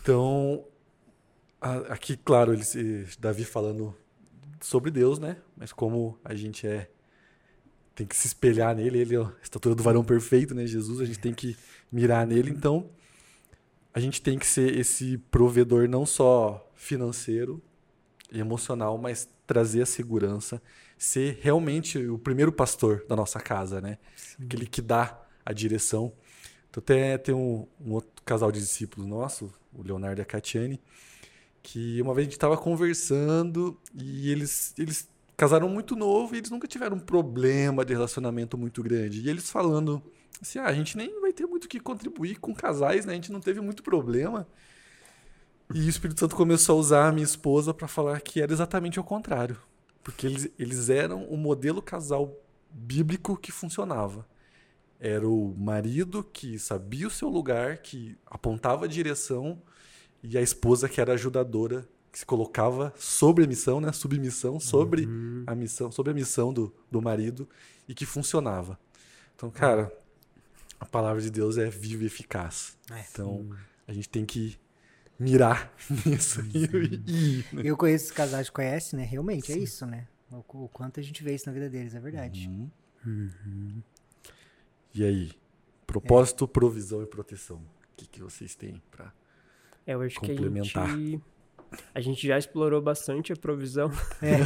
[0.00, 0.64] Então,
[1.88, 2.62] aqui, claro, ele,
[3.18, 3.94] Davi falando
[4.60, 5.36] sobre Deus, né?
[5.56, 6.90] Mas como a gente é
[7.94, 10.66] tem que se espelhar nele, ele é a estatura do varão perfeito, né?
[10.66, 11.56] Jesus, a gente tem que
[11.92, 12.90] mirar nele, então
[13.92, 17.62] a gente tem que ser esse provedor não só financeiro
[18.32, 20.60] e emocional, mas trazer a segurança
[20.96, 23.98] ser realmente o primeiro pastor da nossa casa, né?
[24.16, 24.44] Sim.
[24.44, 26.12] Aquele que dá a direção.
[26.70, 30.80] Então até tem um, um, outro casal de discípulos nosso, o Leonardo e a Catiane,
[31.62, 36.50] que uma vez a gente estava conversando e eles, eles casaram muito novo e eles
[36.50, 39.20] nunca tiveram um problema de relacionamento muito grande.
[39.20, 40.02] E eles falando
[40.40, 43.12] assim, ah, a gente nem vai ter muito o que contribuir com casais, né?
[43.12, 44.46] A gente não teve muito problema.
[45.72, 49.00] E o Espírito Santo começou a usar a minha esposa para falar que era exatamente
[49.00, 49.56] o contrário.
[50.02, 52.36] Porque eles, eles eram o modelo casal
[52.70, 54.26] bíblico que funcionava.
[55.00, 59.60] Era o marido que sabia o seu lugar, que apontava a direção,
[60.22, 63.92] e a esposa que era ajudadora, que se colocava sobre a missão, né?
[63.92, 65.44] Submissão sobre uhum.
[65.46, 67.48] a missão, sobre a missão do, do marido
[67.88, 68.78] e que funcionava.
[69.34, 69.92] Então, cara,
[70.78, 72.78] a palavra de Deus é viva e eficaz.
[72.90, 73.50] É, então,
[73.86, 74.56] a gente tem que
[75.18, 75.72] mirar
[76.06, 76.40] nisso.
[76.54, 77.62] E, né?
[77.64, 79.04] Eu conheço os casais que conhecem, né?
[79.04, 79.60] Realmente, é Sim.
[79.60, 80.06] é isso, né?
[80.30, 82.48] O, o, quanto a gente vê isso na vida deles, é verdade.
[82.48, 82.70] Uhum.
[83.06, 83.82] Uhum.
[84.94, 85.32] E aí?
[85.86, 86.48] Propósito, é.
[86.48, 87.56] provisão e proteção.
[87.56, 89.12] O que, que vocês têm para
[89.86, 90.86] é, eu acho complementar?
[90.86, 91.22] Que a gente,
[91.94, 93.90] a gente já explorou bastante a provisão.
[94.22, 94.38] É.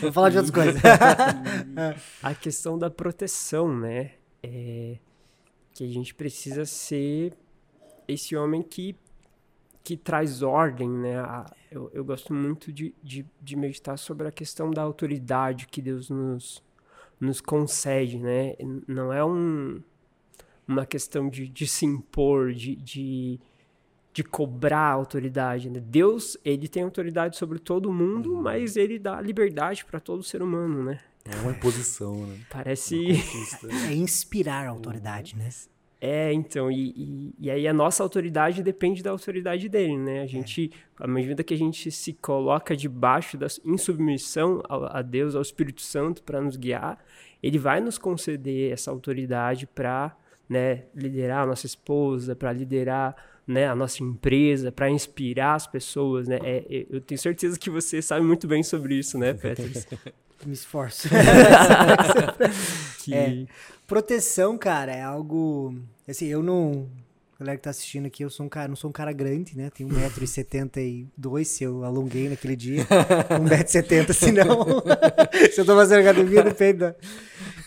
[0.00, 0.82] Vamos falar de outras coisas.
[2.22, 4.12] a questão da proteção, né?
[4.42, 4.98] É
[5.76, 7.34] que a gente precisa ser
[8.08, 8.96] esse homem que
[9.86, 11.14] que traz ordem, né?
[11.70, 16.10] Eu, eu gosto muito de, de, de, meditar sobre a questão da autoridade que Deus
[16.10, 16.60] nos,
[17.20, 18.56] nos concede, né?
[18.88, 19.80] Não é um,
[20.66, 23.38] uma questão de, de se impor, de, de,
[24.12, 25.70] de cobrar autoridade.
[25.70, 25.78] Né?
[25.78, 28.42] Deus, ele tem autoridade sobre todo mundo, uhum.
[28.42, 30.98] mas ele dá liberdade para todo ser humano, né?
[31.24, 32.40] É uma imposição, né?
[32.50, 32.96] Parece.
[33.88, 35.48] É inspirar a autoridade, né?
[36.08, 40.22] É, então, e, e, e, aí a nossa autoridade depende da autoridade dele, né?
[40.22, 41.04] A gente, é.
[41.04, 45.42] à medida que a gente se coloca debaixo, da, em submissão a, a Deus, ao
[45.42, 46.96] Espírito Santo para nos guiar,
[47.42, 50.16] ele vai nos conceder essa autoridade para
[50.48, 56.28] né, liderar a nossa esposa, para liderar né, a nossa empresa, para inspirar as pessoas,
[56.28, 56.38] né?
[56.44, 59.84] É, é, eu tenho certeza que você sabe muito bem sobre isso, né, Petros?
[60.46, 61.08] Me esforço.
[63.02, 63.12] que...
[63.12, 63.46] é,
[63.88, 65.74] proteção, cara, é algo.
[66.08, 66.88] Assim, eu não.
[67.38, 69.70] galera que tá assistindo aqui, eu sou um cara, não sou um cara grande, né?
[69.70, 72.84] Tenho 1,72m se eu alonguei naquele dia.
[73.30, 74.82] 1,70m se não.
[75.52, 76.94] se eu tô fazendo academia, depende da...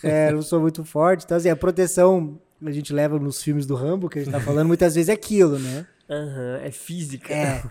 [0.02, 1.24] É, não sou muito forte.
[1.24, 4.40] Então, assim, a proteção a gente leva nos filmes do Rambo, que a gente tá
[4.40, 5.86] falando, muitas vezes é aquilo, né?
[6.08, 7.32] Aham, uhum, é física.
[7.32, 7.62] É,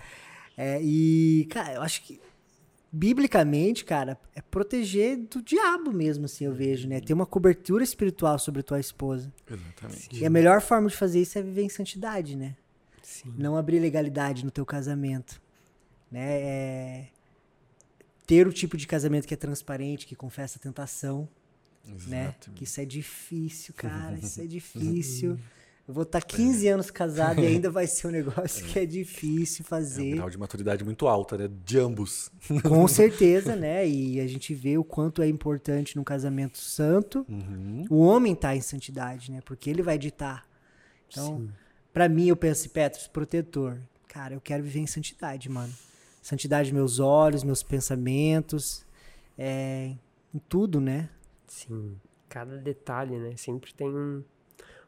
[0.58, 0.82] é.
[0.82, 2.20] E, cara, eu acho que
[2.92, 7.00] biblicamente, cara, é proteger do diabo mesmo, assim, eu vejo, né?
[7.00, 9.32] Ter uma cobertura espiritual sobre a tua esposa.
[9.50, 10.20] Exatamente.
[10.20, 12.56] E a melhor forma de fazer isso é viver em santidade, né?
[13.02, 13.34] Sim.
[13.38, 15.42] Não abrir legalidade no teu casamento,
[16.12, 16.42] né?
[16.42, 17.08] É
[18.30, 21.28] ter o tipo de casamento que é transparente, que confessa a tentação,
[22.08, 22.36] né?
[22.54, 25.36] Que isso é difícil, cara, isso é difícil.
[25.90, 26.72] Eu vou estar 15 é.
[26.72, 28.70] anos casado e ainda vai ser um negócio é.
[28.70, 30.12] que é difícil fazer.
[30.12, 31.50] É um grau de maturidade muito alta, né?
[31.66, 32.32] De ambos.
[32.62, 33.88] Com certeza, né?
[33.90, 37.88] E a gente vê o quanto é importante num casamento santo uhum.
[37.90, 39.40] o homem estar tá em santidade, né?
[39.44, 40.46] Porque ele vai ditar.
[41.08, 41.50] Então,
[41.92, 43.76] para mim, eu penso, Petros, protetor.
[44.08, 45.74] Cara, eu quero viver em santidade, mano.
[46.22, 48.86] Santidade meus olhos, meus pensamentos,
[49.36, 49.96] é,
[50.32, 51.10] em tudo, né?
[51.48, 51.96] Sim.
[52.30, 53.36] Cada detalhe, né?
[53.36, 54.24] Sempre tem um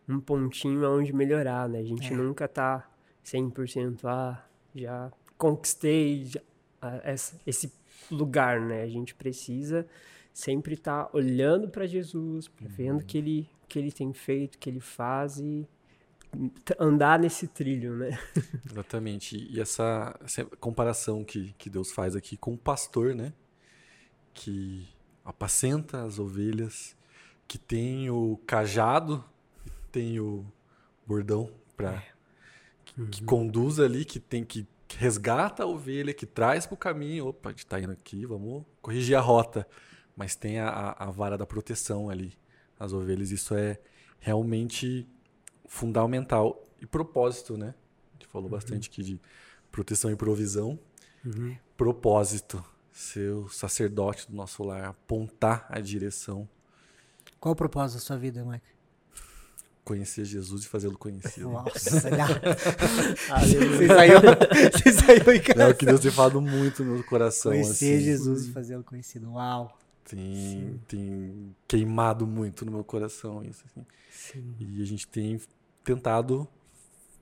[0.08, 1.80] um pontinho aonde melhorar, né?
[1.80, 2.16] A gente é.
[2.16, 2.90] nunca tá
[3.26, 4.44] 100% ah,
[4.76, 6.42] já conquistei já,
[6.82, 7.72] ah, essa, esse
[8.10, 8.84] lugar, né?
[8.84, 9.88] A gente precisa
[10.34, 12.68] sempre estar tá olhando para Jesus, uhum.
[12.68, 15.66] vendo que ele que ele tem feito, que ele faz e
[16.78, 18.20] andar nesse trilho, né?
[18.70, 19.38] Exatamente.
[19.50, 23.34] E essa, essa comparação que, que Deus faz aqui com o pastor, né?
[24.34, 24.88] Que
[25.24, 26.98] apacenta as ovelhas,
[27.48, 29.24] que tem o cajado
[29.92, 30.46] tem o
[31.06, 32.04] bordão para é.
[32.86, 33.10] que, uhum.
[33.10, 37.28] que, conduz ali, que tem que, resgata a ovelha, que traz para o caminho.
[37.28, 39.68] Opa, a gente tá indo aqui, vamos corrigir a rota.
[40.16, 42.38] Mas tem a, a vara da proteção ali,
[42.80, 43.32] as ovelhas.
[43.32, 43.80] Isso é
[44.20, 45.08] realmente
[45.66, 46.68] fundamental.
[46.80, 47.74] E propósito, né?
[48.10, 48.52] A gente falou uhum.
[48.52, 49.22] bastante aqui de
[49.72, 50.80] proteção e provisão.
[51.26, 51.56] Uhum.
[51.78, 52.64] Propósito.
[52.92, 56.48] Ser o sacerdote do nosso lar, apontar a direção.
[57.40, 58.66] Qual o propósito da sua vida, Mike?
[59.92, 61.50] Conhecer Jesus e fazê-lo conhecido.
[61.50, 62.16] Nossa, você saiu,
[64.72, 65.64] você saiu em casa.
[65.64, 67.52] É o que Deus tem falado muito no coração.
[67.52, 68.06] Conhecer assim.
[68.06, 69.34] Jesus e fazê-lo conhecido.
[69.34, 69.78] Uau.
[70.06, 73.66] Tem, tem queimado muito no meu coração isso.
[73.66, 73.86] Assim.
[74.10, 74.56] Sim.
[74.60, 75.42] E a gente tem
[75.84, 76.48] tentado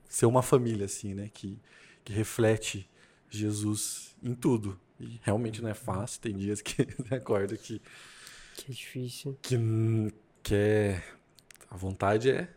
[0.08, 1.28] ser uma família, assim, né?
[1.34, 1.58] Que,
[2.04, 2.88] que reflete
[3.28, 4.78] Jesus em tudo.
[5.00, 6.20] E realmente não é fácil.
[6.20, 7.82] Tem dias que você acorda que...
[8.54, 9.36] Que é difícil.
[9.42, 9.58] Que,
[10.40, 11.02] que é...
[11.68, 12.48] A vontade é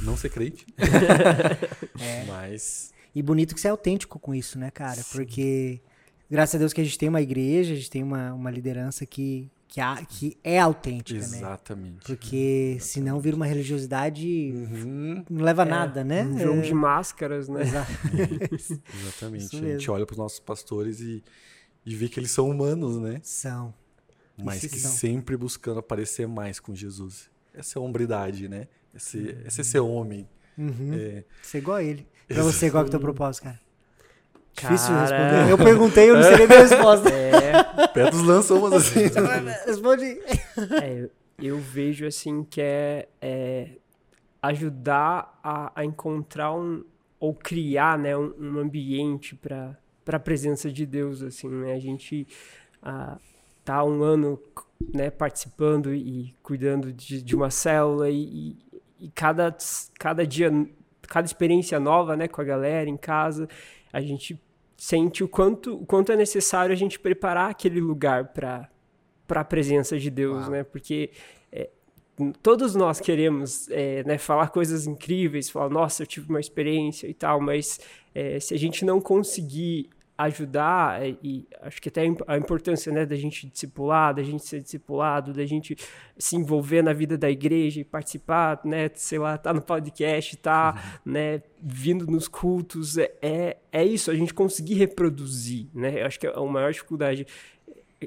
[0.00, 0.66] não ser crente.
[2.00, 2.24] é.
[2.26, 2.92] Mas.
[3.14, 5.02] E bonito que você é autêntico com isso, né, cara?
[5.02, 5.12] Sim.
[5.12, 5.80] Porque,
[6.30, 9.04] graças a Deus que a gente tem uma igreja, a gente tem uma, uma liderança
[9.04, 11.42] que, que, há, que é autêntica, Exatamente.
[11.42, 11.48] né?
[11.48, 12.06] Exatamente.
[12.06, 12.84] Porque Exatamente.
[12.84, 15.24] senão vira uma religiosidade, uhum.
[15.28, 16.24] não leva é, nada, né?
[16.24, 16.62] Um jogo é.
[16.62, 17.62] de máscaras, né?
[19.00, 19.44] Exatamente.
[19.44, 21.22] Isso a gente olha para os nossos pastores e,
[21.84, 23.20] e vê que eles são humanos, né?
[23.22, 23.74] São.
[24.42, 24.90] Mas que são.
[24.90, 27.30] sempre buscando aparecer mais com Jesus.
[27.52, 28.68] Essa é a hombridade, né?
[28.94, 30.28] Esse, esse é ser homem.
[30.56, 30.92] Uhum.
[30.92, 31.24] É...
[31.42, 32.06] Ser igual a ele.
[32.28, 33.60] Pra você, qual que é o teu propósito, cara?
[34.54, 35.00] Difícil cara...
[35.00, 35.50] responder.
[35.50, 37.08] Eu perguntei, eu não sei nem a resposta.
[37.10, 37.88] É.
[37.88, 39.00] Petros lançou umas assim.
[39.66, 40.04] Responde.
[40.82, 43.70] É, eu vejo assim que é, é
[44.42, 46.84] ajudar a, a, encontrar um
[47.18, 51.74] ou criar, né, um, um ambiente para para a presença de Deus assim, né?
[51.74, 52.26] A gente
[52.82, 53.18] ah,
[53.64, 54.36] tá um ano
[54.92, 58.56] né, participando e cuidando de, de uma célula e,
[59.02, 59.54] e, cada,
[59.98, 60.50] cada dia,
[61.02, 63.48] cada experiência nova né, com a galera em casa,
[63.92, 64.40] a gente
[64.76, 68.70] sente o quanto, o quanto é necessário a gente preparar aquele lugar para
[69.28, 70.50] a presença de Deus, Uau.
[70.50, 70.62] né?
[70.62, 71.10] Porque
[71.50, 71.68] é,
[72.40, 77.14] todos nós queremos é, né, falar coisas incríveis, falar, nossa, eu tive uma experiência e
[77.14, 77.80] tal, mas
[78.14, 79.90] é, se a gente não conseguir
[80.24, 84.60] ajudar é, e acho que até a importância né da gente discipular, da gente ser
[84.60, 85.76] discipulado, da gente
[86.18, 91.00] se envolver na vida da igreja e participar, né, sei lá, tá no podcast, tá,
[91.06, 91.12] uhum.
[91.12, 96.02] né, vindo nos cultos, é, é, é isso, a gente conseguir reproduzir, né?
[96.02, 97.26] Eu acho que é a maior dificuldade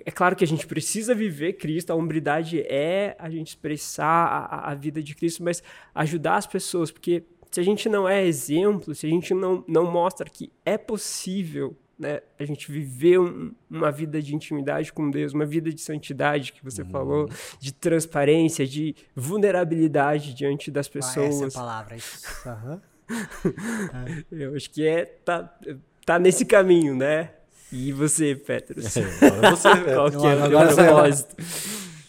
[0.05, 4.71] é claro que a gente precisa viver Cristo, a hombridade é a gente expressar a,
[4.71, 5.63] a vida de Cristo, mas
[5.93, 9.89] ajudar as pessoas, porque se a gente não é exemplo, se a gente não, não
[9.89, 15.33] mostra que é possível né, a gente viver um, uma vida de intimidade com Deus,
[15.33, 16.89] uma vida de santidade que você uhum.
[16.89, 17.29] falou,
[17.59, 21.41] de transparência, de vulnerabilidade diante das pessoas.
[21.41, 21.95] Ah, essa é palavra.
[21.95, 22.21] Isso.
[22.47, 22.81] Uhum.
[24.31, 25.57] Eu acho que é tá,
[26.05, 27.31] tá nesse caminho, né?
[27.71, 28.97] E você, Petros?
[28.97, 29.01] É,
[29.51, 31.35] você, Qual que é o propósito?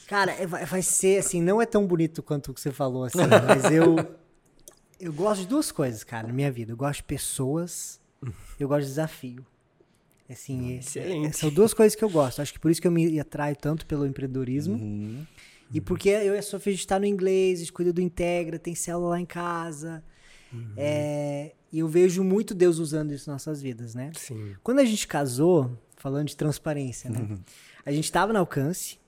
[0.07, 3.19] Cara, é, vai ser assim, não é tão bonito quanto o que você falou assim,
[3.19, 3.97] mas eu
[4.99, 6.73] Eu gosto de duas coisas, cara, na minha vida.
[6.73, 8.01] Eu gosto de pessoas,
[8.59, 9.45] eu gosto de desafio.
[10.29, 12.43] Assim, é, são duas coisas que eu gosto.
[12.43, 14.75] Acho que por isso que eu me atraio tanto pelo empreendedorismo.
[14.75, 15.25] Uhum.
[15.73, 19.21] E porque eu sou filho de estar no inglês, cuido do Integra, tem célula lá
[19.21, 20.03] em casa.
[20.53, 20.73] Uhum.
[20.77, 24.13] É, e eu vejo muito Deus usando isso em nossas vidas, né?
[24.17, 24.55] Sim.
[24.63, 27.21] Quando a gente casou, falando de transparência, né?
[27.21, 27.39] Uhum.
[27.85, 28.99] A gente estava no alcance,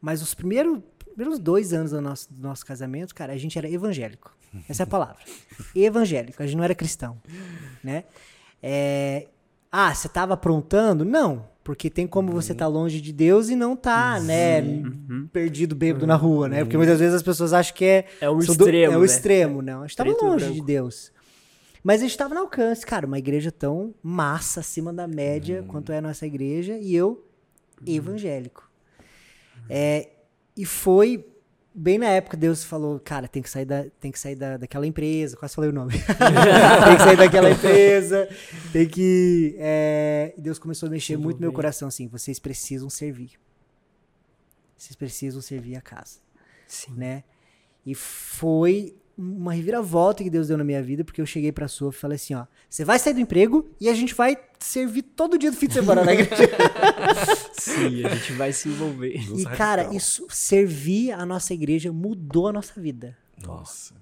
[0.00, 0.80] mas os primeiros,
[1.14, 4.34] primeiros dois anos do nosso, do nosso casamento, cara, a gente era evangélico.
[4.68, 5.22] Essa é a palavra.
[5.76, 6.42] evangélico.
[6.42, 7.20] A gente não era cristão,
[7.84, 8.04] né?
[8.62, 9.28] É,
[9.70, 11.04] ah, você estava aprontando?
[11.04, 15.28] Não, porque tem como você estar tá longe de Deus e não tá, né, uhum.
[15.32, 16.08] perdido bêbado uhum.
[16.08, 16.64] na rua, né?
[16.64, 19.06] Porque muitas vezes as pessoas acham que é é o extremo, do, é o né?
[19.06, 19.78] extremo, não.
[19.78, 20.54] A gente estava longe branco.
[20.54, 21.12] de Deus.
[21.82, 25.66] Mas a gente estava no alcance, cara, uma igreja tão massa, acima da média, uhum.
[25.68, 27.24] quanto é a nossa igreja, e eu
[27.86, 28.68] evangélico.
[29.68, 30.08] É,
[30.56, 31.24] e foi
[31.76, 34.86] bem na época Deus falou, cara, tem que sair, da, tem que sair da, daquela
[34.86, 35.92] empresa, quase falei o nome.
[36.00, 38.28] tem que sair daquela empresa,
[38.72, 39.54] tem que.
[39.58, 40.34] É...
[40.38, 43.32] Deus começou a mexer muito no meu coração, assim, vocês precisam servir.
[44.76, 46.18] Vocês precisam servir a casa.
[46.66, 46.94] Sim.
[46.94, 47.24] Né?
[47.84, 51.90] E foi uma reviravolta que Deus deu na minha vida, porque eu cheguei pra sua
[51.90, 55.38] e falei assim, ó, você vai sair do emprego e a gente vai servir todo
[55.38, 56.36] dia do fim de semana na igreja.
[57.58, 59.16] Sim, a gente vai se envolver.
[59.34, 63.16] E, cara, isso, servir a nossa igreja mudou a nossa vida.
[63.42, 63.94] Nossa.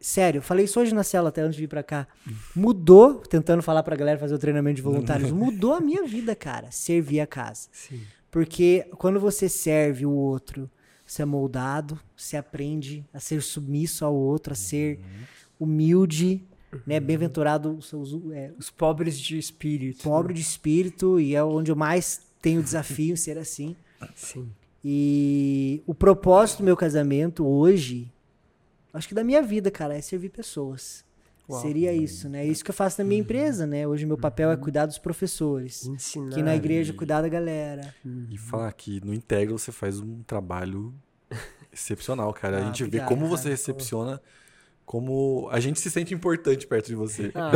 [0.00, 2.06] Sério, eu falei isso hoje na cela, até antes de vir pra cá.
[2.54, 6.70] Mudou, tentando falar pra galera fazer o treinamento de voluntários, mudou a minha vida, cara,
[6.70, 7.68] servir a casa.
[7.72, 8.00] Sim.
[8.30, 10.70] Porque quando você serve o outro,
[11.06, 15.66] você é moldado, você aprende a ser submisso ao outro, a ser uhum.
[15.66, 16.42] humilde,
[16.84, 16.98] né?
[16.98, 17.06] uhum.
[17.06, 17.92] Bem-aventurado os,
[18.32, 20.02] é, os pobres de espírito.
[20.02, 23.76] Pobre de espírito, e é onde eu mais tenho desafio ser assim.
[24.14, 24.50] Sim.
[24.84, 28.12] E o propósito do meu casamento hoje,
[28.92, 31.05] acho que da minha vida, cara, é servir pessoas.
[31.48, 31.62] Uau.
[31.62, 32.44] Seria isso, né?
[32.44, 33.24] É isso que eu faço na minha uhum.
[33.24, 33.86] empresa, né?
[33.86, 34.60] Hoje meu papel é uhum.
[34.60, 35.86] cuidar dos professores.
[35.86, 36.28] Ensinar.
[36.28, 37.94] Aqui na igreja, cuidar da galera.
[38.04, 38.26] Uhum.
[38.30, 40.92] E falar que no Integra você faz um trabalho
[41.72, 42.58] excepcional, cara.
[42.58, 44.20] Ah, a gente obrigado, vê como você recepciona,
[44.84, 47.30] como a gente se sente importante perto de você.
[47.34, 47.52] Ah.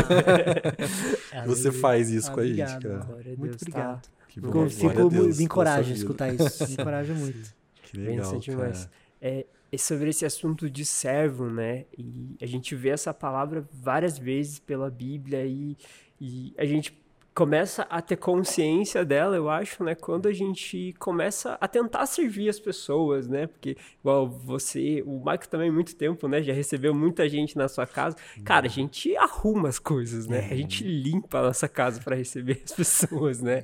[1.47, 3.07] você faz isso ah, com a gente, cara.
[3.37, 3.63] Muito tá?
[3.63, 4.09] obrigado.
[4.29, 4.71] Que bom.
[4.71, 6.65] Fico, me encoraja a escutar isso.
[6.69, 7.53] Me encoraja muito.
[7.83, 8.91] Que legal, cara.
[9.21, 9.45] É,
[9.79, 11.87] sobre esse assunto de servo, né?
[11.97, 15.77] E a gente vê essa palavra várias vezes pela Bíblia e,
[16.21, 17.00] e a gente
[17.41, 19.95] começa a ter consciência dela, eu acho, né?
[19.95, 23.47] Quando a gente começa a tentar servir as pessoas, né?
[23.47, 26.43] Porque, igual você, o Michael também, muito tempo, né?
[26.43, 28.15] Já recebeu muita gente na sua casa.
[28.45, 30.49] Cara, a gente arruma as coisas, né?
[30.51, 33.63] A gente limpa a nossa casa para receber as pessoas, né?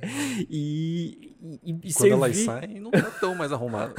[0.49, 2.13] E, e, e Quando servir...
[2.13, 3.93] elas saem, não tá tão mais arrumado.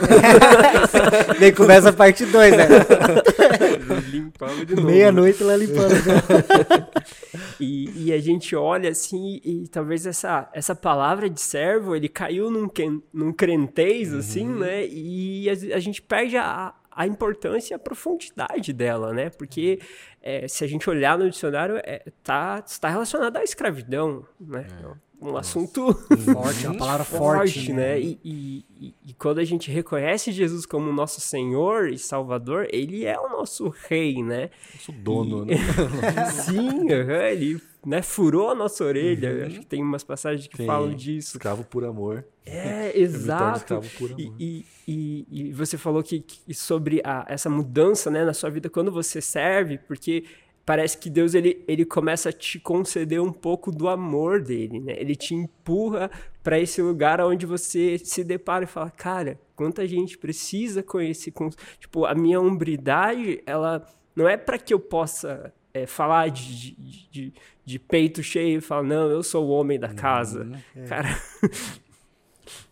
[1.38, 2.66] Nem começa a parte 2, né?
[4.10, 4.88] Limpamos de novo.
[4.88, 5.94] Meia-noite lá limpando.
[7.60, 12.50] e, e a gente olha assim e talvez essa, essa palavra de servo, ele caiu
[12.50, 12.68] num,
[13.12, 14.18] num crentez, uhum.
[14.18, 14.86] assim, né?
[14.86, 19.30] E a, a gente perde a, a importância e a profundidade dela, né?
[19.30, 19.80] Porque
[20.22, 24.66] é, se a gente olhar no dicionário, é, tá, está relacionado à escravidão, né?
[24.82, 25.40] É um Nossa.
[25.40, 25.92] assunto
[26.32, 27.94] forte, uma palavra forte, forte né?
[27.94, 28.00] né?
[28.00, 33.18] E, e, e, quando a gente reconhece Jesus como nosso Senhor e Salvador, ele é
[33.18, 34.50] o nosso rei, né?
[34.74, 35.46] Nosso dono, e...
[35.46, 35.56] né?
[36.30, 39.32] Sim, ele né, furou a nossa orelha.
[39.32, 39.46] Uhum.
[39.46, 41.36] Acho que tem umas passagens que falam disso.
[41.36, 42.24] Escravo por amor.
[42.44, 43.58] É, exato.
[43.58, 44.34] Escravo por amor.
[44.38, 48.68] E, e, e, você falou que, que sobre a, essa mudança né, na sua vida
[48.68, 50.24] quando você serve, porque
[50.68, 54.92] parece que Deus ele, ele começa a te conceder um pouco do amor dele, né?
[54.98, 56.10] Ele te empurra
[56.42, 61.32] para esse lugar onde você se depara e fala, cara, quanta gente precisa conhecer,
[61.80, 63.82] tipo, a minha hombridade, ela
[64.14, 68.60] não é para que eu possa é, falar de, de, de, de, peito cheio e
[68.60, 70.86] falar, não, eu sou o homem da casa, uhum, é.
[70.86, 71.08] cara.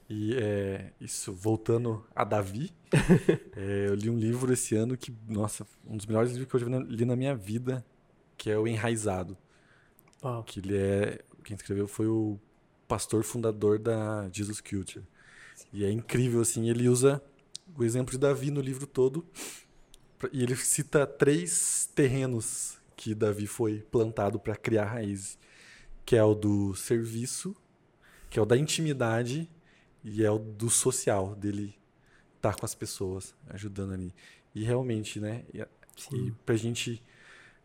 [0.09, 2.72] E é, isso, voltando a Davi,
[3.57, 6.80] é, eu li um livro esse ano que, nossa, um dos melhores livros que eu
[6.82, 7.84] li na minha vida,
[8.36, 9.36] que é o Enraizado.
[10.44, 11.20] Que ele é.
[11.44, 12.38] Quem escreveu foi o
[12.88, 15.04] pastor fundador da Jesus Culture.
[15.72, 17.22] E é incrível, assim, ele usa
[17.76, 19.24] o exemplo de Davi no livro todo.
[20.32, 25.38] E ele cita três terrenos que Davi foi plantado para criar raízes,
[26.04, 27.54] que é o do serviço,
[28.30, 29.48] que é o da intimidade
[30.09, 31.76] e é o do social, dele
[32.36, 34.14] estar tá com as pessoas, ajudando ali.
[34.54, 35.44] E realmente, né?
[35.52, 35.61] E,
[36.14, 37.02] e pra gente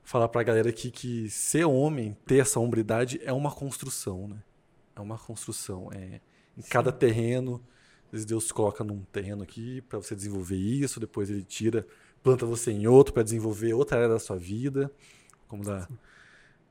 [0.04, 4.42] falar pra galera aqui que ser homem, ter essa hombridade, é uma construção, né?
[4.96, 5.90] É uma construção.
[5.94, 6.20] É,
[6.58, 6.70] em Sim.
[6.70, 7.62] cada terreno,
[8.08, 11.86] às vezes Deus coloca num terreno aqui para você desenvolver isso, depois ele tira,
[12.24, 14.92] planta você em outro para desenvolver outra área da sua vida.
[15.48, 15.88] Como da,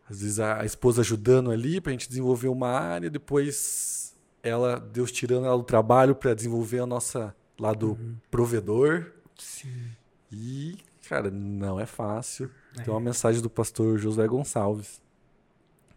[0.08, 4.09] às vezes a, a esposa ajudando ali para a gente desenvolver uma área, depois
[4.42, 8.16] ela, Deus tirando ela do trabalho para desenvolver a nossa lado uhum.
[8.30, 9.12] provedor.
[9.38, 9.90] Sim.
[10.32, 10.76] E,
[11.08, 12.50] cara, não é fácil.
[12.78, 12.82] É.
[12.82, 15.00] Tem uma mensagem do pastor José Gonçalves,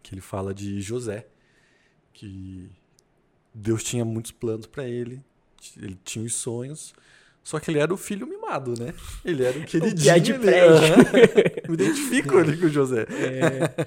[0.02, 1.26] que ele fala de José,
[2.12, 2.70] que
[3.52, 5.22] Deus tinha muitos planos para ele,
[5.76, 6.94] ele tinha os sonhos,
[7.42, 8.94] só que ele era o filho mimado, né?
[9.24, 10.16] Ele era o queridinho.
[10.16, 11.68] O de prédio.
[11.68, 13.06] Me identifico ali com o José.
[13.14, 13.86] É.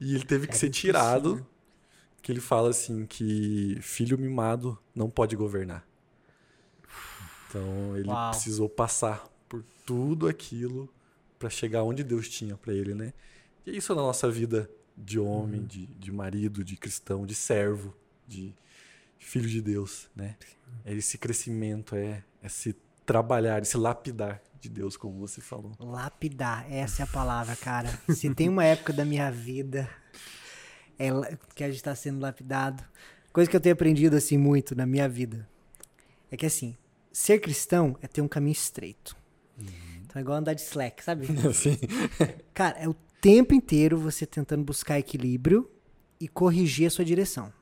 [0.00, 1.44] E ele teve que ser tirado,
[2.28, 5.82] que ele fala assim que filho mimado não pode governar.
[7.48, 8.30] Então ele Uau.
[8.32, 10.92] precisou passar por tudo aquilo
[11.38, 13.14] para chegar onde Deus tinha para ele, né?
[13.64, 15.66] E é isso na nossa vida de homem, uhum.
[15.66, 17.94] de, de marido, de cristão, de servo,
[18.26, 18.54] de
[19.18, 20.36] filho de Deus, né?
[20.84, 22.76] É esse crescimento, é esse
[23.06, 25.72] trabalhar, esse lapidar de Deus, como você falou.
[25.80, 27.88] Lapidar, essa é a palavra, cara.
[28.14, 29.88] Se tem uma época da minha vida
[30.98, 31.10] é,
[31.54, 32.84] que a gente está sendo lapidado,
[33.32, 35.48] coisa que eu tenho aprendido assim muito na minha vida,
[36.30, 36.76] é que assim,
[37.12, 39.16] ser cristão é ter um caminho estreito.
[39.58, 39.66] Uhum.
[40.04, 41.26] Então é igual andar de slack, sabe?
[41.54, 41.78] Sim.
[42.54, 45.70] Cara, é o tempo inteiro você tentando buscar equilíbrio
[46.20, 47.52] e corrigir a sua direção.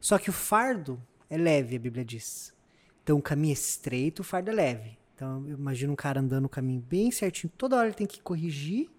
[0.00, 2.54] Só que o fardo é leve, a Bíblia diz.
[3.02, 4.98] Então o caminho é estreito, o fardo é leve.
[5.14, 8.20] Então eu imagino um cara andando o caminho bem certinho, toda hora ele tem que
[8.20, 8.90] corrigir.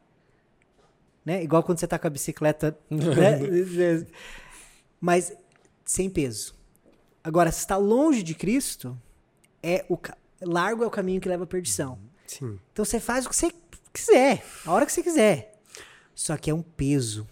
[1.27, 1.43] Né?
[1.43, 2.79] Igual quando você tá com a bicicleta.
[2.89, 4.07] né?
[4.97, 5.33] Mas
[5.83, 6.55] sem peso.
[7.21, 8.97] Agora, se está longe de Cristo,
[9.61, 9.99] é o
[10.41, 11.99] largo é o caminho que leva à perdição.
[12.25, 12.57] Sim.
[12.71, 13.51] Então você faz o que você
[13.91, 15.59] quiser, a hora que você quiser.
[16.15, 17.27] Só que é um peso.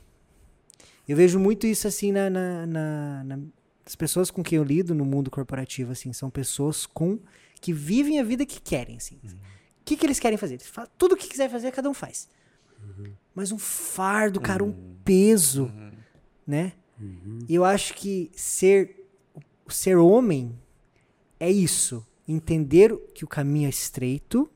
[1.07, 3.39] Eu vejo muito isso assim na, na, na, na
[3.85, 7.17] as pessoas com quem eu lido no mundo corporativo assim são pessoas com
[7.61, 9.21] que vivem a vida que querem assim.
[9.23, 9.37] O uhum.
[9.85, 10.55] que, que eles querem fazer?
[10.55, 12.27] Eles fazem, tudo o que quiser fazer, cada um faz.
[12.83, 13.13] Uhum.
[13.35, 14.95] Mas um fardo, cara, um uhum.
[15.03, 15.91] peso, uhum.
[16.47, 16.73] né?
[16.99, 17.39] Uhum.
[17.47, 19.05] E eu acho que ser
[19.67, 20.57] ser homem
[21.39, 24.49] é isso, entender que o caminho é estreito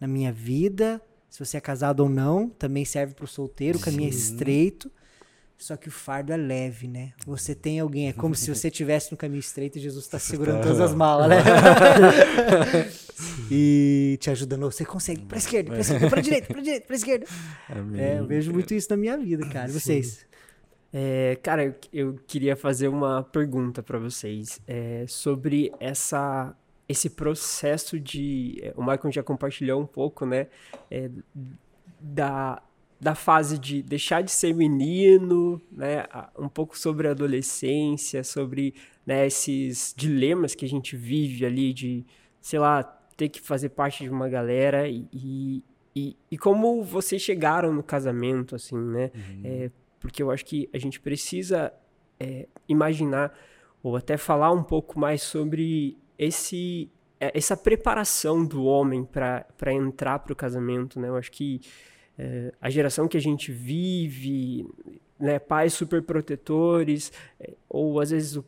[0.00, 3.80] na minha vida, se você é casado ou não, também serve para o solteiro, o
[3.80, 4.90] caminho é estreito.
[5.58, 7.12] Só que o fardo é leve, né?
[7.26, 10.62] Você tem alguém, é como se você estivesse no caminho estreito e Jesus está segurando
[10.62, 11.38] todas as malas, né?
[13.50, 14.70] e te ajudando.
[14.70, 17.26] Você consegue, para esquerda, para esquerda, para direita, para direita, para esquerda.
[17.68, 18.00] Amém.
[18.00, 19.68] É, eu vejo muito isso na minha vida, cara.
[19.68, 20.24] E vocês?
[20.92, 26.54] É, cara, eu, eu, queria fazer uma pergunta para vocês é, sobre essa
[26.88, 28.60] esse processo de.
[28.62, 30.46] É, o Michael já compartilhou um pouco, né?
[30.88, 31.10] É,
[32.00, 32.62] da,
[33.00, 36.04] da fase de deixar de ser menino, né?
[36.36, 38.74] Um pouco sobre a adolescência, sobre
[39.06, 42.04] né, esses dilemas que a gente vive ali de,
[42.40, 42.82] sei lá,
[43.16, 45.62] ter que fazer parte de uma galera e,
[45.94, 49.10] e, e como vocês chegaram no casamento, assim, né?
[49.14, 49.40] Uhum.
[49.44, 49.70] É,
[50.00, 51.72] porque eu acho que a gente precisa
[52.18, 53.36] é, imaginar
[53.82, 56.90] ou até falar um pouco mais sobre esse
[57.20, 61.08] é, essa preparação do homem para entrar para o casamento, né?
[61.08, 61.60] Eu acho que
[62.18, 64.66] é, a geração que a gente vive,
[65.18, 68.42] né, pais super protetores, é, ou às vezes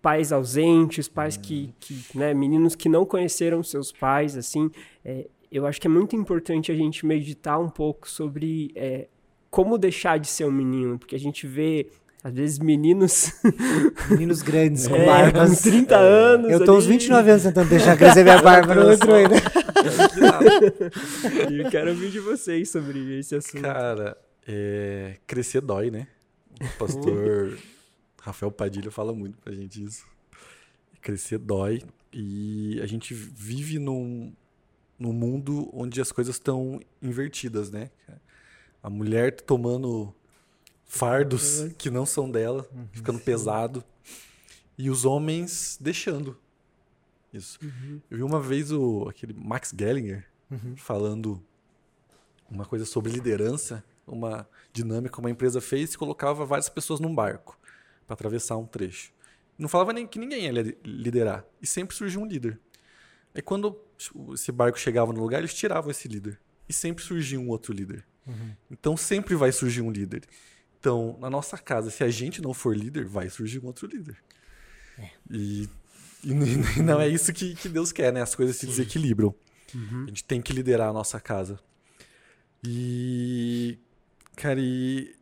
[0.00, 1.72] pais ausentes, pais que, uhum.
[1.78, 4.70] que né, meninos que não conheceram seus pais, assim,
[5.04, 9.08] é, eu acho que é muito importante a gente meditar um pouco sobre é,
[9.50, 11.88] como deixar de ser um menino, porque a gente vê
[12.22, 13.32] às vezes meninos.
[14.10, 15.62] Meninos grandes, com é, barbas.
[15.62, 16.50] Com 30 anos.
[16.50, 19.36] Eu tô uns 29 anos tentando deixar crescer minha barba, não entrou ainda.
[21.50, 23.62] e eu quero ouvir de vocês sobre esse assunto.
[23.62, 24.16] Cara,
[24.46, 25.16] é...
[25.26, 26.06] crescer dói, né?
[26.60, 27.58] O pastor
[28.20, 30.04] Rafael Padilha fala muito pra gente isso.
[31.00, 31.82] Crescer dói.
[32.12, 34.32] E a gente vive num,
[34.98, 37.90] num mundo onde as coisas estão invertidas, né?
[38.82, 40.14] A mulher tomando
[40.90, 41.70] fardos uhum.
[41.70, 42.88] que não são dela, uhum.
[42.90, 43.84] ficando pesado.
[44.76, 46.36] E os homens deixando
[47.32, 47.60] isso.
[47.62, 48.00] Uhum.
[48.10, 50.76] Eu vi uma vez o aquele Max Gellinger uhum.
[50.76, 51.40] falando
[52.50, 57.14] uma coisa sobre liderança, uma dinâmica que uma empresa fez e colocava várias pessoas num
[57.14, 57.56] barco
[58.04, 59.12] para atravessar um trecho.
[59.56, 61.44] Não falava nem que ninguém ia liderar.
[61.62, 62.58] E sempre surgia um líder.
[63.32, 63.78] Aí quando
[64.34, 66.40] esse barco chegava no lugar, eles tiravam esse líder.
[66.68, 68.04] E sempre surgia um outro líder.
[68.26, 68.56] Uhum.
[68.68, 70.22] Então sempre vai surgir um líder.
[70.80, 74.16] Então, na nossa casa, se a gente não for líder, vai surgir um outro líder.
[74.98, 75.10] É.
[75.30, 75.68] E,
[76.24, 76.32] e,
[76.82, 78.22] não é isso que, que Deus quer, né?
[78.22, 79.34] As coisas se desequilibram.
[79.74, 80.04] Uhum.
[80.04, 81.60] A gente tem que liderar a nossa casa.
[82.66, 83.78] E.
[84.36, 85.14] Cara, e.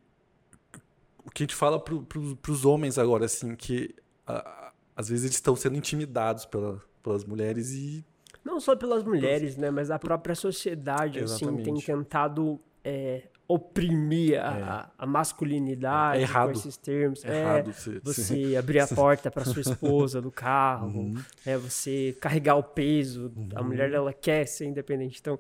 [1.25, 3.95] O que a gente fala para pro, pros homens agora, assim, que
[4.27, 8.05] a, às vezes eles estão sendo intimidados pela, pelas mulheres e.
[8.45, 9.71] Não só pelas mulheres, né?
[9.71, 14.38] Mas a própria sociedade, assim, tem tentado é, oprimir é.
[14.40, 16.53] a, a, masculinidade é errado.
[16.53, 17.24] com esses termos.
[17.24, 21.14] É errado você, você abrir a porta para sua esposa do carro, uhum.
[21.46, 23.32] é você carregar o peso.
[23.34, 23.49] Uhum.
[23.55, 25.18] A mulher ela quer ser independente.
[25.18, 25.38] Então,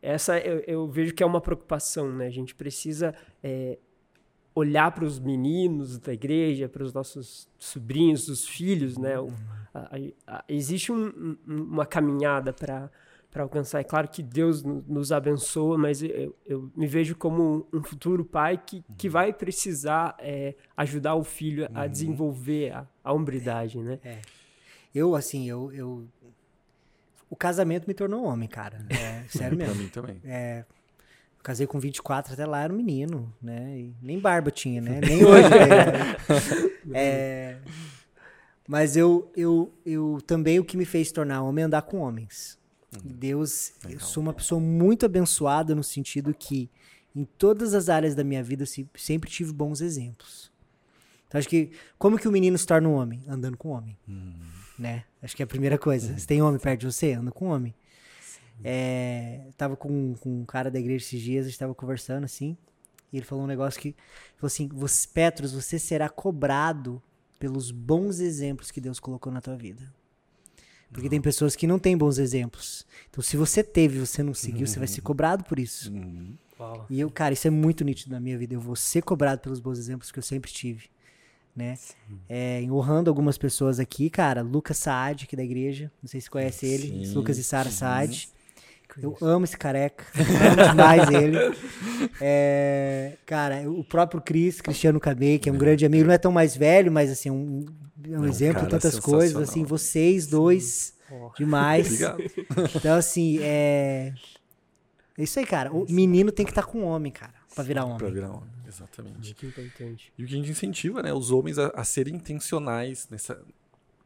[0.00, 2.26] essa eu, eu, vejo que é uma preocupação, né?
[2.26, 3.12] A gente precisa
[3.42, 3.76] é,
[4.54, 9.18] olhar para os meninos da igreja, para os nossos sobrinhos, os filhos, né?
[9.18, 9.32] O,
[9.74, 9.90] a,
[10.28, 12.88] a, existe um, uma caminhada para
[13.36, 13.80] para alcançar.
[13.80, 18.56] É claro que Deus nos abençoa, mas eu, eu me vejo como um futuro pai
[18.56, 21.88] que, que vai precisar é, ajudar o filho a uhum.
[21.88, 23.98] desenvolver a, a hombridade, né?
[24.02, 24.18] É.
[24.94, 26.08] Eu, assim, eu, eu...
[27.28, 28.86] O casamento me tornou homem, cara.
[28.88, 29.74] É, sério mesmo.
[29.74, 30.20] pra mim também.
[30.24, 30.64] É,
[31.42, 33.78] Casei com 24, até lá era um menino, né?
[33.78, 34.98] E nem barba tinha, né?
[35.06, 35.48] Nem hoje.
[36.84, 36.98] Né?
[36.98, 37.56] é,
[38.66, 42.58] mas eu, eu, eu também o que me fez tornar homem é andar com homens.
[43.04, 44.00] Deus, Legal.
[44.00, 46.70] eu sou uma pessoa muito abençoada no sentido que
[47.14, 50.52] em todas as áreas da minha vida sempre tive bons exemplos.
[51.26, 53.22] Então acho que como que o menino se torna um homem?
[53.26, 53.96] Andando com um homem.
[54.08, 54.34] Hum.
[54.78, 55.04] Né?
[55.22, 56.16] Acho que é a primeira coisa.
[56.18, 57.74] Se tem homem perto de você, anda com um homem.
[58.64, 62.56] É, tava com, com um cara da igreja esses dias, a gente tava conversando assim,
[63.12, 63.94] e ele falou um negócio que
[64.36, 67.02] falou assim: você, Petros, você será cobrado
[67.38, 69.82] pelos bons exemplos que Deus colocou na tua vida.
[70.92, 72.86] Porque tem pessoas que não têm bons exemplos.
[73.10, 74.66] Então, se você teve e você não seguiu, uhum.
[74.66, 75.92] você vai ser cobrado por isso.
[75.92, 76.34] Uhum.
[76.88, 78.54] E eu, cara, isso é muito nítido na minha vida.
[78.54, 80.84] Eu vou ser cobrado pelos bons exemplos que eu sempre tive.
[81.54, 81.78] Né?
[82.28, 84.42] É, honrando algumas pessoas aqui, cara.
[84.42, 85.90] Lucas Saad, aqui da igreja.
[86.02, 87.06] Não sei se conhece ele.
[87.06, 88.28] Sim, Lucas e Sara Saad.
[89.00, 90.04] Eu amo esse careca.
[90.16, 91.36] amo demais ele.
[92.20, 95.58] É, cara, o próprio Cris, Cristiano Cabê, que é um é.
[95.58, 97.66] grande amigo, não é tão mais velho, mas assim, um,
[98.08, 99.36] um é exemplo de tantas coisas.
[99.36, 101.30] Assim, vocês dois, Sim.
[101.36, 101.86] demais.
[101.86, 102.22] Obrigado.
[102.74, 104.12] Então, assim, é.
[105.18, 105.72] É isso aí, cara.
[105.72, 107.98] O menino tem que estar tá com o homem, cara, pra virar homem.
[107.98, 109.16] Pra virar homem, exatamente.
[109.16, 110.12] Muito importante.
[110.16, 113.42] E o que a gente incentiva, né, os homens a, a serem intencionais nessa,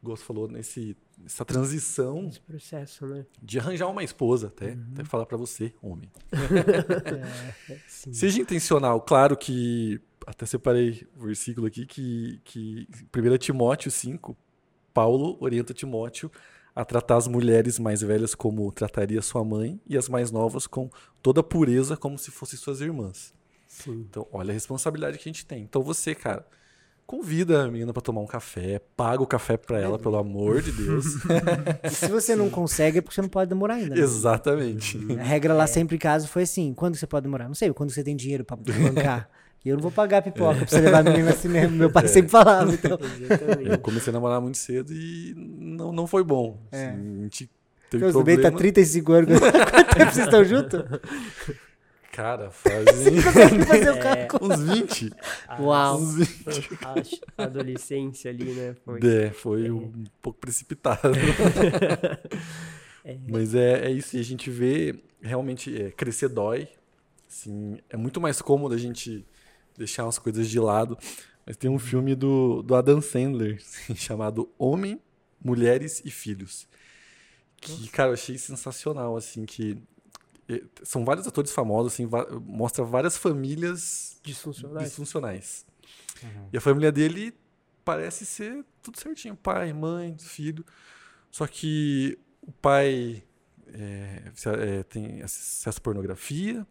[0.02, 2.28] Gosto falou, nesse, nessa transição.
[2.28, 3.26] Esse processo, né?
[3.42, 4.86] De arranjar uma esposa, até, uhum.
[4.92, 6.10] até falar para você, homem.
[7.68, 9.00] é, Seja intencional.
[9.00, 14.36] Claro que, até separei o versículo aqui, que, que 1 Timóteo 5,
[14.92, 16.30] Paulo orienta Timóteo
[16.74, 20.90] a tratar as mulheres mais velhas como trataria sua mãe e as mais novas com
[21.22, 23.34] toda pureza como se fossem suas irmãs.
[23.66, 24.06] Sim.
[24.08, 25.62] Então, olha a responsabilidade que a gente tem.
[25.62, 26.46] Então, você, cara,
[27.10, 30.70] convida a menina para tomar um café, paga o café para ela, pelo amor de
[30.70, 31.06] Deus.
[31.82, 33.96] e se você não consegue, é porque você não pode demorar ainda.
[33.96, 34.00] Né?
[34.00, 34.96] Exatamente.
[35.18, 35.66] A regra lá é.
[35.66, 37.48] sempre em casa foi assim: quando você pode demorar?
[37.48, 39.28] Não sei, quando você tem dinheiro para bancar.
[39.64, 40.58] E eu não vou pagar pipoca é.
[40.60, 41.76] pra você levar a menina assim mesmo.
[41.76, 42.08] Meu pai é.
[42.08, 42.72] sempre falava.
[42.72, 42.96] Então.
[43.60, 46.58] Eu comecei a namorar muito cedo e não, não foi bom.
[46.70, 46.86] É.
[46.86, 47.50] Assim, a gente
[47.90, 48.42] teve Deus problema.
[48.42, 49.38] também tá 35 anos.
[49.40, 50.80] Quanto tempo vocês estão juntos?
[52.20, 54.28] Cara, fazem fazer é...
[54.42, 55.10] uns 20.
[55.58, 55.98] Uau.
[55.98, 57.20] Uns 20.
[57.38, 58.76] A adolescência ali, né?
[58.84, 59.72] Foi, é, foi é.
[59.72, 61.00] um pouco precipitado.
[63.02, 63.16] é.
[63.26, 66.68] Mas é, é isso, e a gente vê realmente é, crescer dói.
[67.26, 69.24] Assim, é muito mais cômodo a gente
[69.78, 70.98] deixar umas coisas de lado.
[71.46, 75.00] Mas tem um filme do, do Adam Sandler assim, chamado Homem,
[75.42, 76.68] Mulheres e Filhos.
[77.62, 79.82] Que, cara, eu achei sensacional, assim, que
[80.82, 82.08] são vários atores famosos, assim,
[82.44, 84.88] mostra várias famílias disfuncionais.
[84.88, 85.66] disfuncionais.
[86.22, 86.48] Uhum.
[86.52, 87.34] E a família dele
[87.84, 90.64] parece ser tudo certinho: pai, mãe, filho.
[91.30, 93.22] Só que o pai
[93.72, 96.66] é, é, tem acesso à pornografia,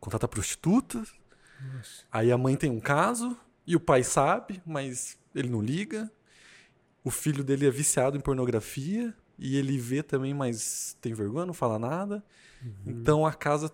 [0.00, 1.12] contrata prostitutas.
[1.60, 2.04] Nossa.
[2.10, 3.36] Aí a mãe tem um caso
[3.66, 6.10] e o pai sabe, mas ele não liga.
[7.04, 11.54] O filho dele é viciado em pornografia e ele vê também, mas tem vergonha, não
[11.54, 12.24] fala nada.
[12.62, 12.72] Uhum.
[12.86, 13.72] Então a casa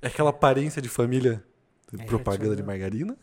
[0.00, 1.44] é aquela aparência de família
[1.92, 3.16] de é, propaganda de margarina,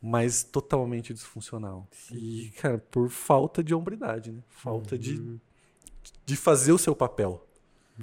[0.00, 1.88] mas totalmente disfuncional.
[1.90, 2.16] Sim.
[2.16, 4.42] E, cara, por falta de hombridade, né?
[4.48, 5.00] Falta uhum.
[5.00, 5.40] de,
[6.24, 7.46] de fazer o seu papel.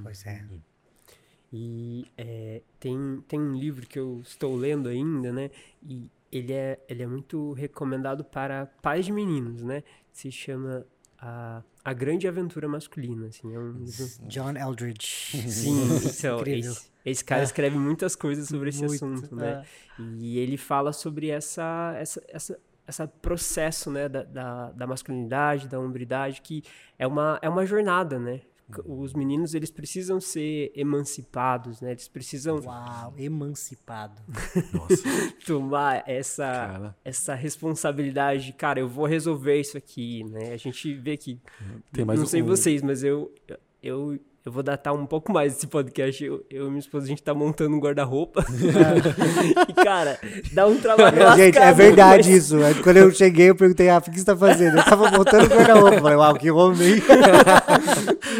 [0.01, 0.43] Pois é.
[1.51, 5.51] E é, tem, tem um livro que eu estou lendo ainda, né?
[5.83, 9.83] E ele é, ele é muito recomendado para pais de meninos, né?
[10.11, 10.85] Se chama
[11.25, 13.83] a a grande aventura masculina, assim, é um
[14.27, 15.37] John Eldridge.
[15.49, 15.83] Sim,
[16.17, 17.43] então, esse, esse, cara é.
[17.43, 19.65] escreve muitas coisas sobre esse Muito, assunto, né?
[19.99, 20.03] É.
[20.17, 25.77] E ele fala sobre essa, essa, essa, essa processo, né, da, da, da masculinidade, da
[25.77, 26.63] hombridade, que
[26.97, 28.39] é uma, é uma jornada, né?
[28.85, 31.91] Os meninos eles precisam ser emancipados, né?
[31.91, 34.21] Eles precisam Uau, emancipado.
[35.45, 36.97] tomar essa cara.
[37.03, 40.53] essa responsabilidade, cara, eu vou resolver isso aqui, né?
[40.53, 41.39] A gente vê que
[41.91, 42.29] Tem mais não um...
[42.29, 43.33] sei vocês, mas eu
[43.81, 46.21] eu eu vou datar um pouco mais esse podcast.
[46.21, 48.43] Eu, eu e minha esposa, a gente tá montando um guarda-roupa.
[49.69, 50.19] e, cara,
[50.51, 52.37] dá um trabalho Não, Gente, é verdade mas...
[52.43, 52.57] isso.
[52.83, 54.77] Quando eu cheguei, eu perguntei, Rafa, o que você tá fazendo?
[54.77, 56.01] Eu tava montando um guarda-roupa.
[56.01, 56.95] Falei, uau, que homem.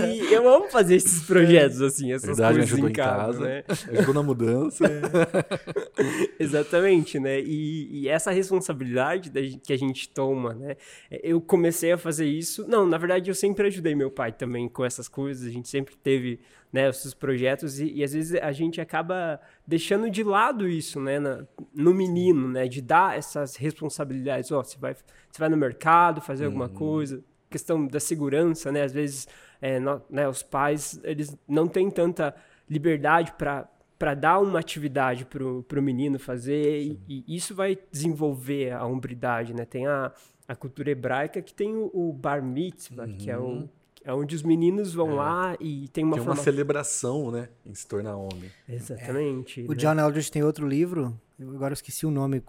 [0.06, 3.64] e eu amo fazer esses projetos, assim, essas verdade, coisas em casa, casa né?
[3.92, 4.84] Ajudou na mudança.
[4.86, 6.34] É.
[6.44, 7.40] Exatamente, né?
[7.40, 9.32] E, e, essa responsabilidade
[9.64, 10.76] que a gente toma, né?
[11.10, 12.68] Eu comecei a fazer isso...
[12.68, 15.48] Não, na verdade, eu sempre ajudei meu pai também com essas coisas.
[15.48, 16.40] A gente sempre sempre teve
[16.72, 21.20] né, esses projetos e, e, às vezes a gente acaba deixando de lado isso, né,
[21.20, 24.52] na, no menino, né, de dar essas responsabilidades.
[24.52, 26.74] Ó, oh, você vai, você vai no mercado fazer alguma uhum.
[26.74, 27.24] coisa,
[27.54, 29.28] questão da segurança, né, às vezes
[29.62, 32.36] é, no, né, os pais eles não têm tanta
[32.70, 38.72] liberdade para para dar uma atividade para o menino fazer e, e, isso vai desenvolver
[38.74, 39.64] a hombridade, né?
[39.64, 40.12] Tem a,
[40.46, 43.18] a cultura hebraica que tem o, o bar mitzvah, uhum.
[43.18, 43.70] que é o uhum.
[44.06, 45.14] É onde os meninos vão é.
[45.14, 47.48] lá e tem uma Tem uma celebração, né?
[47.66, 48.52] Em se tornar homem.
[48.68, 49.62] Exatamente.
[49.62, 49.64] É.
[49.64, 49.76] O né?
[49.76, 52.44] John Eldridge tem outro livro, agora eu esqueci o nome,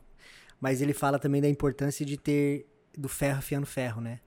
[0.61, 2.67] mas ele fala também da importância de ter
[2.99, 4.19] do ferro afiando ferro, né?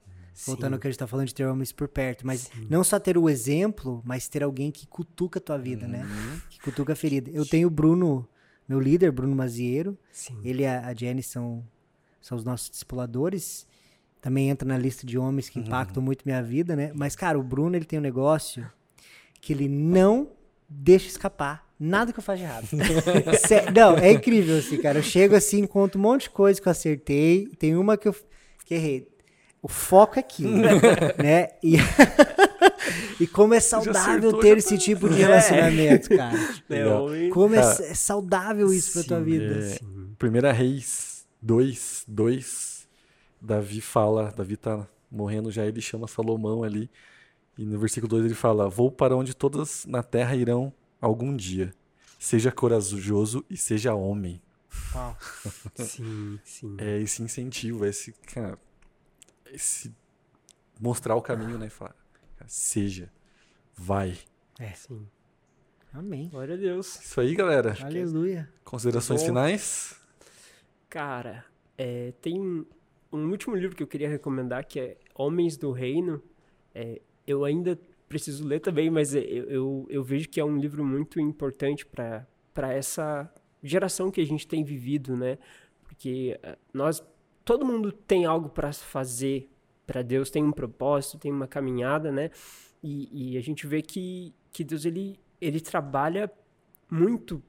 [0.46, 2.26] Voltando ao que a gente tá falando de ter homens por perto.
[2.26, 2.68] Mas Sim.
[2.70, 6.04] não só ter o exemplo, mas ter alguém que cutuca a tua vida, né?
[6.04, 6.08] uhum.
[6.08, 6.42] né?
[6.50, 7.32] Que cutuca a ferida.
[7.32, 8.28] Eu tenho o Bruno,
[8.68, 9.98] meu líder, Bruno Maziero.
[10.12, 10.40] Sim.
[10.44, 11.66] Ele e a Jenny são,
[12.22, 13.66] são os nossos discipuladores
[14.22, 15.66] também entra na lista de homens que uhum.
[15.66, 16.92] impactam muito minha vida, né?
[16.94, 18.70] Mas, cara, o Bruno, ele tem um negócio
[19.40, 20.32] que ele não
[20.68, 22.68] deixa escapar nada que eu faça de errado.
[23.74, 25.00] não, é incrível, assim, cara.
[25.00, 28.16] Eu chego assim, encontro um monte de coisa que eu acertei, tem uma que eu
[28.66, 29.08] que errei.
[29.62, 30.58] O foco é aquilo,
[31.18, 31.50] né?
[31.64, 31.78] E,
[33.20, 34.82] e como é saudável acertou, ter esse tá...
[34.84, 36.18] tipo de relacionamento, é.
[36.18, 36.38] cara.
[36.70, 39.46] É, como é, é, saudável isso Sim, pra tua vida.
[39.46, 39.58] É.
[39.58, 40.16] Assim.
[40.18, 42.88] Primeira Reis 2, 2,
[43.42, 46.90] Davi fala, Davi tá morrendo já, ele chama Salomão ali.
[47.58, 51.74] E no versículo 2 ele fala: Vou para onde todas na terra irão algum dia.
[52.20, 54.42] Seja corajoso e seja homem.
[54.96, 55.16] Ah,
[55.76, 56.76] sim, sim.
[56.78, 58.58] É esse incentivo, esse, cara,
[59.52, 59.96] esse
[60.80, 61.70] mostrar o caminho, né?
[61.70, 61.96] Falar,
[62.46, 63.12] seja,
[63.76, 64.18] vai.
[64.60, 65.08] É, sim.
[65.94, 66.30] Amém.
[66.30, 67.00] Glória a Deus.
[67.00, 67.76] Isso aí, galera.
[67.82, 68.50] Aleluia.
[68.64, 70.00] Considerações finais?
[70.90, 71.46] Cara,
[71.78, 72.40] é, tem
[73.12, 76.22] um último livro que eu queria recomendar, que é Homens do Reino.
[76.74, 80.84] É, eu ainda preciso ler também, mas eu, eu, eu vejo que é um livro
[80.86, 82.28] muito importante para
[82.74, 83.32] essa
[83.64, 85.38] geração que a gente tem vivido, né?
[85.84, 87.04] Porque é, nós,
[87.48, 89.50] todo mundo tem algo para fazer
[89.86, 92.30] para Deus, tem um propósito, tem uma caminhada, né?
[92.84, 96.30] E, e a gente vê que, que Deus ele, ele trabalha
[96.92, 97.42] muito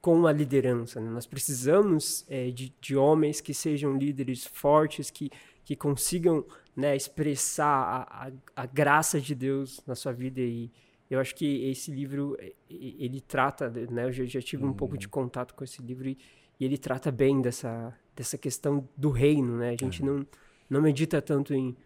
[0.00, 1.00] com a liderança.
[1.00, 1.08] Né?
[1.08, 5.30] Nós precisamos é, de, de homens que sejam líderes fortes, que,
[5.64, 10.40] que consigam né, expressar a, a, a, graça de Deus na sua vida.
[10.40, 10.68] E
[11.08, 12.36] eu acho que esse livro,
[12.68, 14.70] ele trata, né, eu já, já tive uhum.
[14.70, 15.12] um pouco de uhum.
[15.12, 16.18] contato com esse livro, e,
[16.58, 19.56] e, ele trata bem dessa, dessa questão do reino.
[19.58, 19.70] Né?
[19.70, 20.18] A gente uhum.
[20.18, 20.26] não,
[20.70, 21.76] não medita tanto em...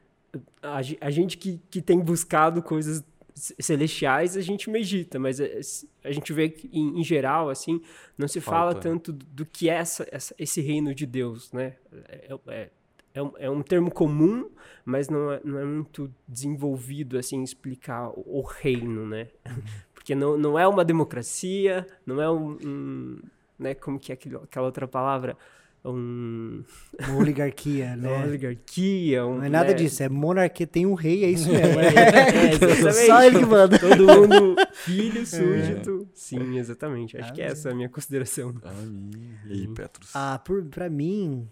[0.62, 3.04] A, a gente que, que tem buscado coisas
[3.34, 5.60] celestiais a gente medita, mas é,
[6.04, 7.80] a gente vê que, em, em geral, assim,
[8.16, 8.58] não se Falta.
[8.58, 11.76] fala tanto do que é essa, essa, esse reino de Deus, né?
[12.08, 12.70] É, é,
[13.14, 14.50] é, um, é um termo comum,
[14.84, 19.28] mas não é, não é muito desenvolvido, assim, explicar o, o reino, né?
[19.46, 19.62] Uhum.
[19.94, 23.18] Porque não, não é uma democracia, não é um, um
[23.62, 25.36] né, como que é aquilo, aquela outra palavra?
[25.84, 26.62] um...
[27.08, 28.08] Uma oligarquia, né?
[28.08, 29.26] Uma oligarquia.
[29.26, 29.74] Um, não é nada né?
[29.74, 31.62] disso, é monarquia, tem um rei, é isso mesmo.
[31.82, 32.54] É, é,
[32.88, 33.78] é Só ele que manda.
[33.78, 36.06] Todo mundo filho, súdito.
[36.08, 36.12] É.
[36.14, 37.16] Sim, exatamente.
[37.16, 38.54] Acho ah, que é essa a minha consideração.
[38.62, 39.10] Amém.
[39.46, 40.10] E aí, Petros?
[40.14, 41.48] Ah, por, pra mim,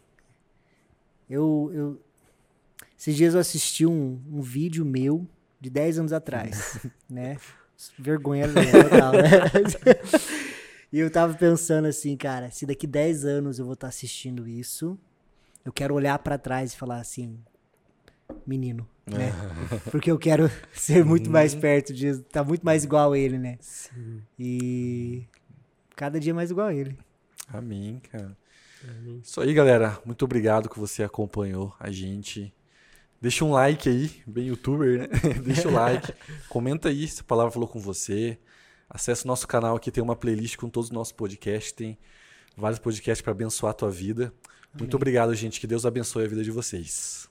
[1.28, 2.00] eu, eu...
[2.98, 5.26] Esses dias eu assisti um, um vídeo meu
[5.60, 7.36] de 10 anos atrás, né?
[7.98, 10.49] Vergonha total, né?
[10.92, 14.48] E eu tava pensando assim, cara, se daqui 10 anos eu vou estar tá assistindo
[14.48, 14.98] isso,
[15.64, 17.38] eu quero olhar para trás e falar assim,
[18.46, 19.32] menino, né?
[19.90, 21.32] Porque eu quero ser muito uhum.
[21.32, 23.56] mais perto de tá muito mais igual a ele, né?
[23.60, 24.22] Sim.
[24.38, 25.24] E
[25.94, 26.98] cada dia mais igual a ele.
[27.48, 28.36] Amém, cara.
[28.82, 29.20] Amém.
[29.22, 29.98] Isso aí, galera.
[30.04, 32.52] Muito obrigado que você acompanhou a gente.
[33.20, 35.08] Deixa um like aí, bem youtuber, né?
[35.44, 36.12] Deixa o like.
[36.48, 38.38] Comenta aí se a palavra falou com você.
[38.90, 41.96] Acesse o nosso canal aqui, tem uma playlist com todos os nossos podcasts, tem
[42.56, 44.34] vários podcasts para abençoar a tua vida.
[44.76, 45.60] Muito obrigado, gente.
[45.60, 47.28] Que Deus abençoe a vida de vocês.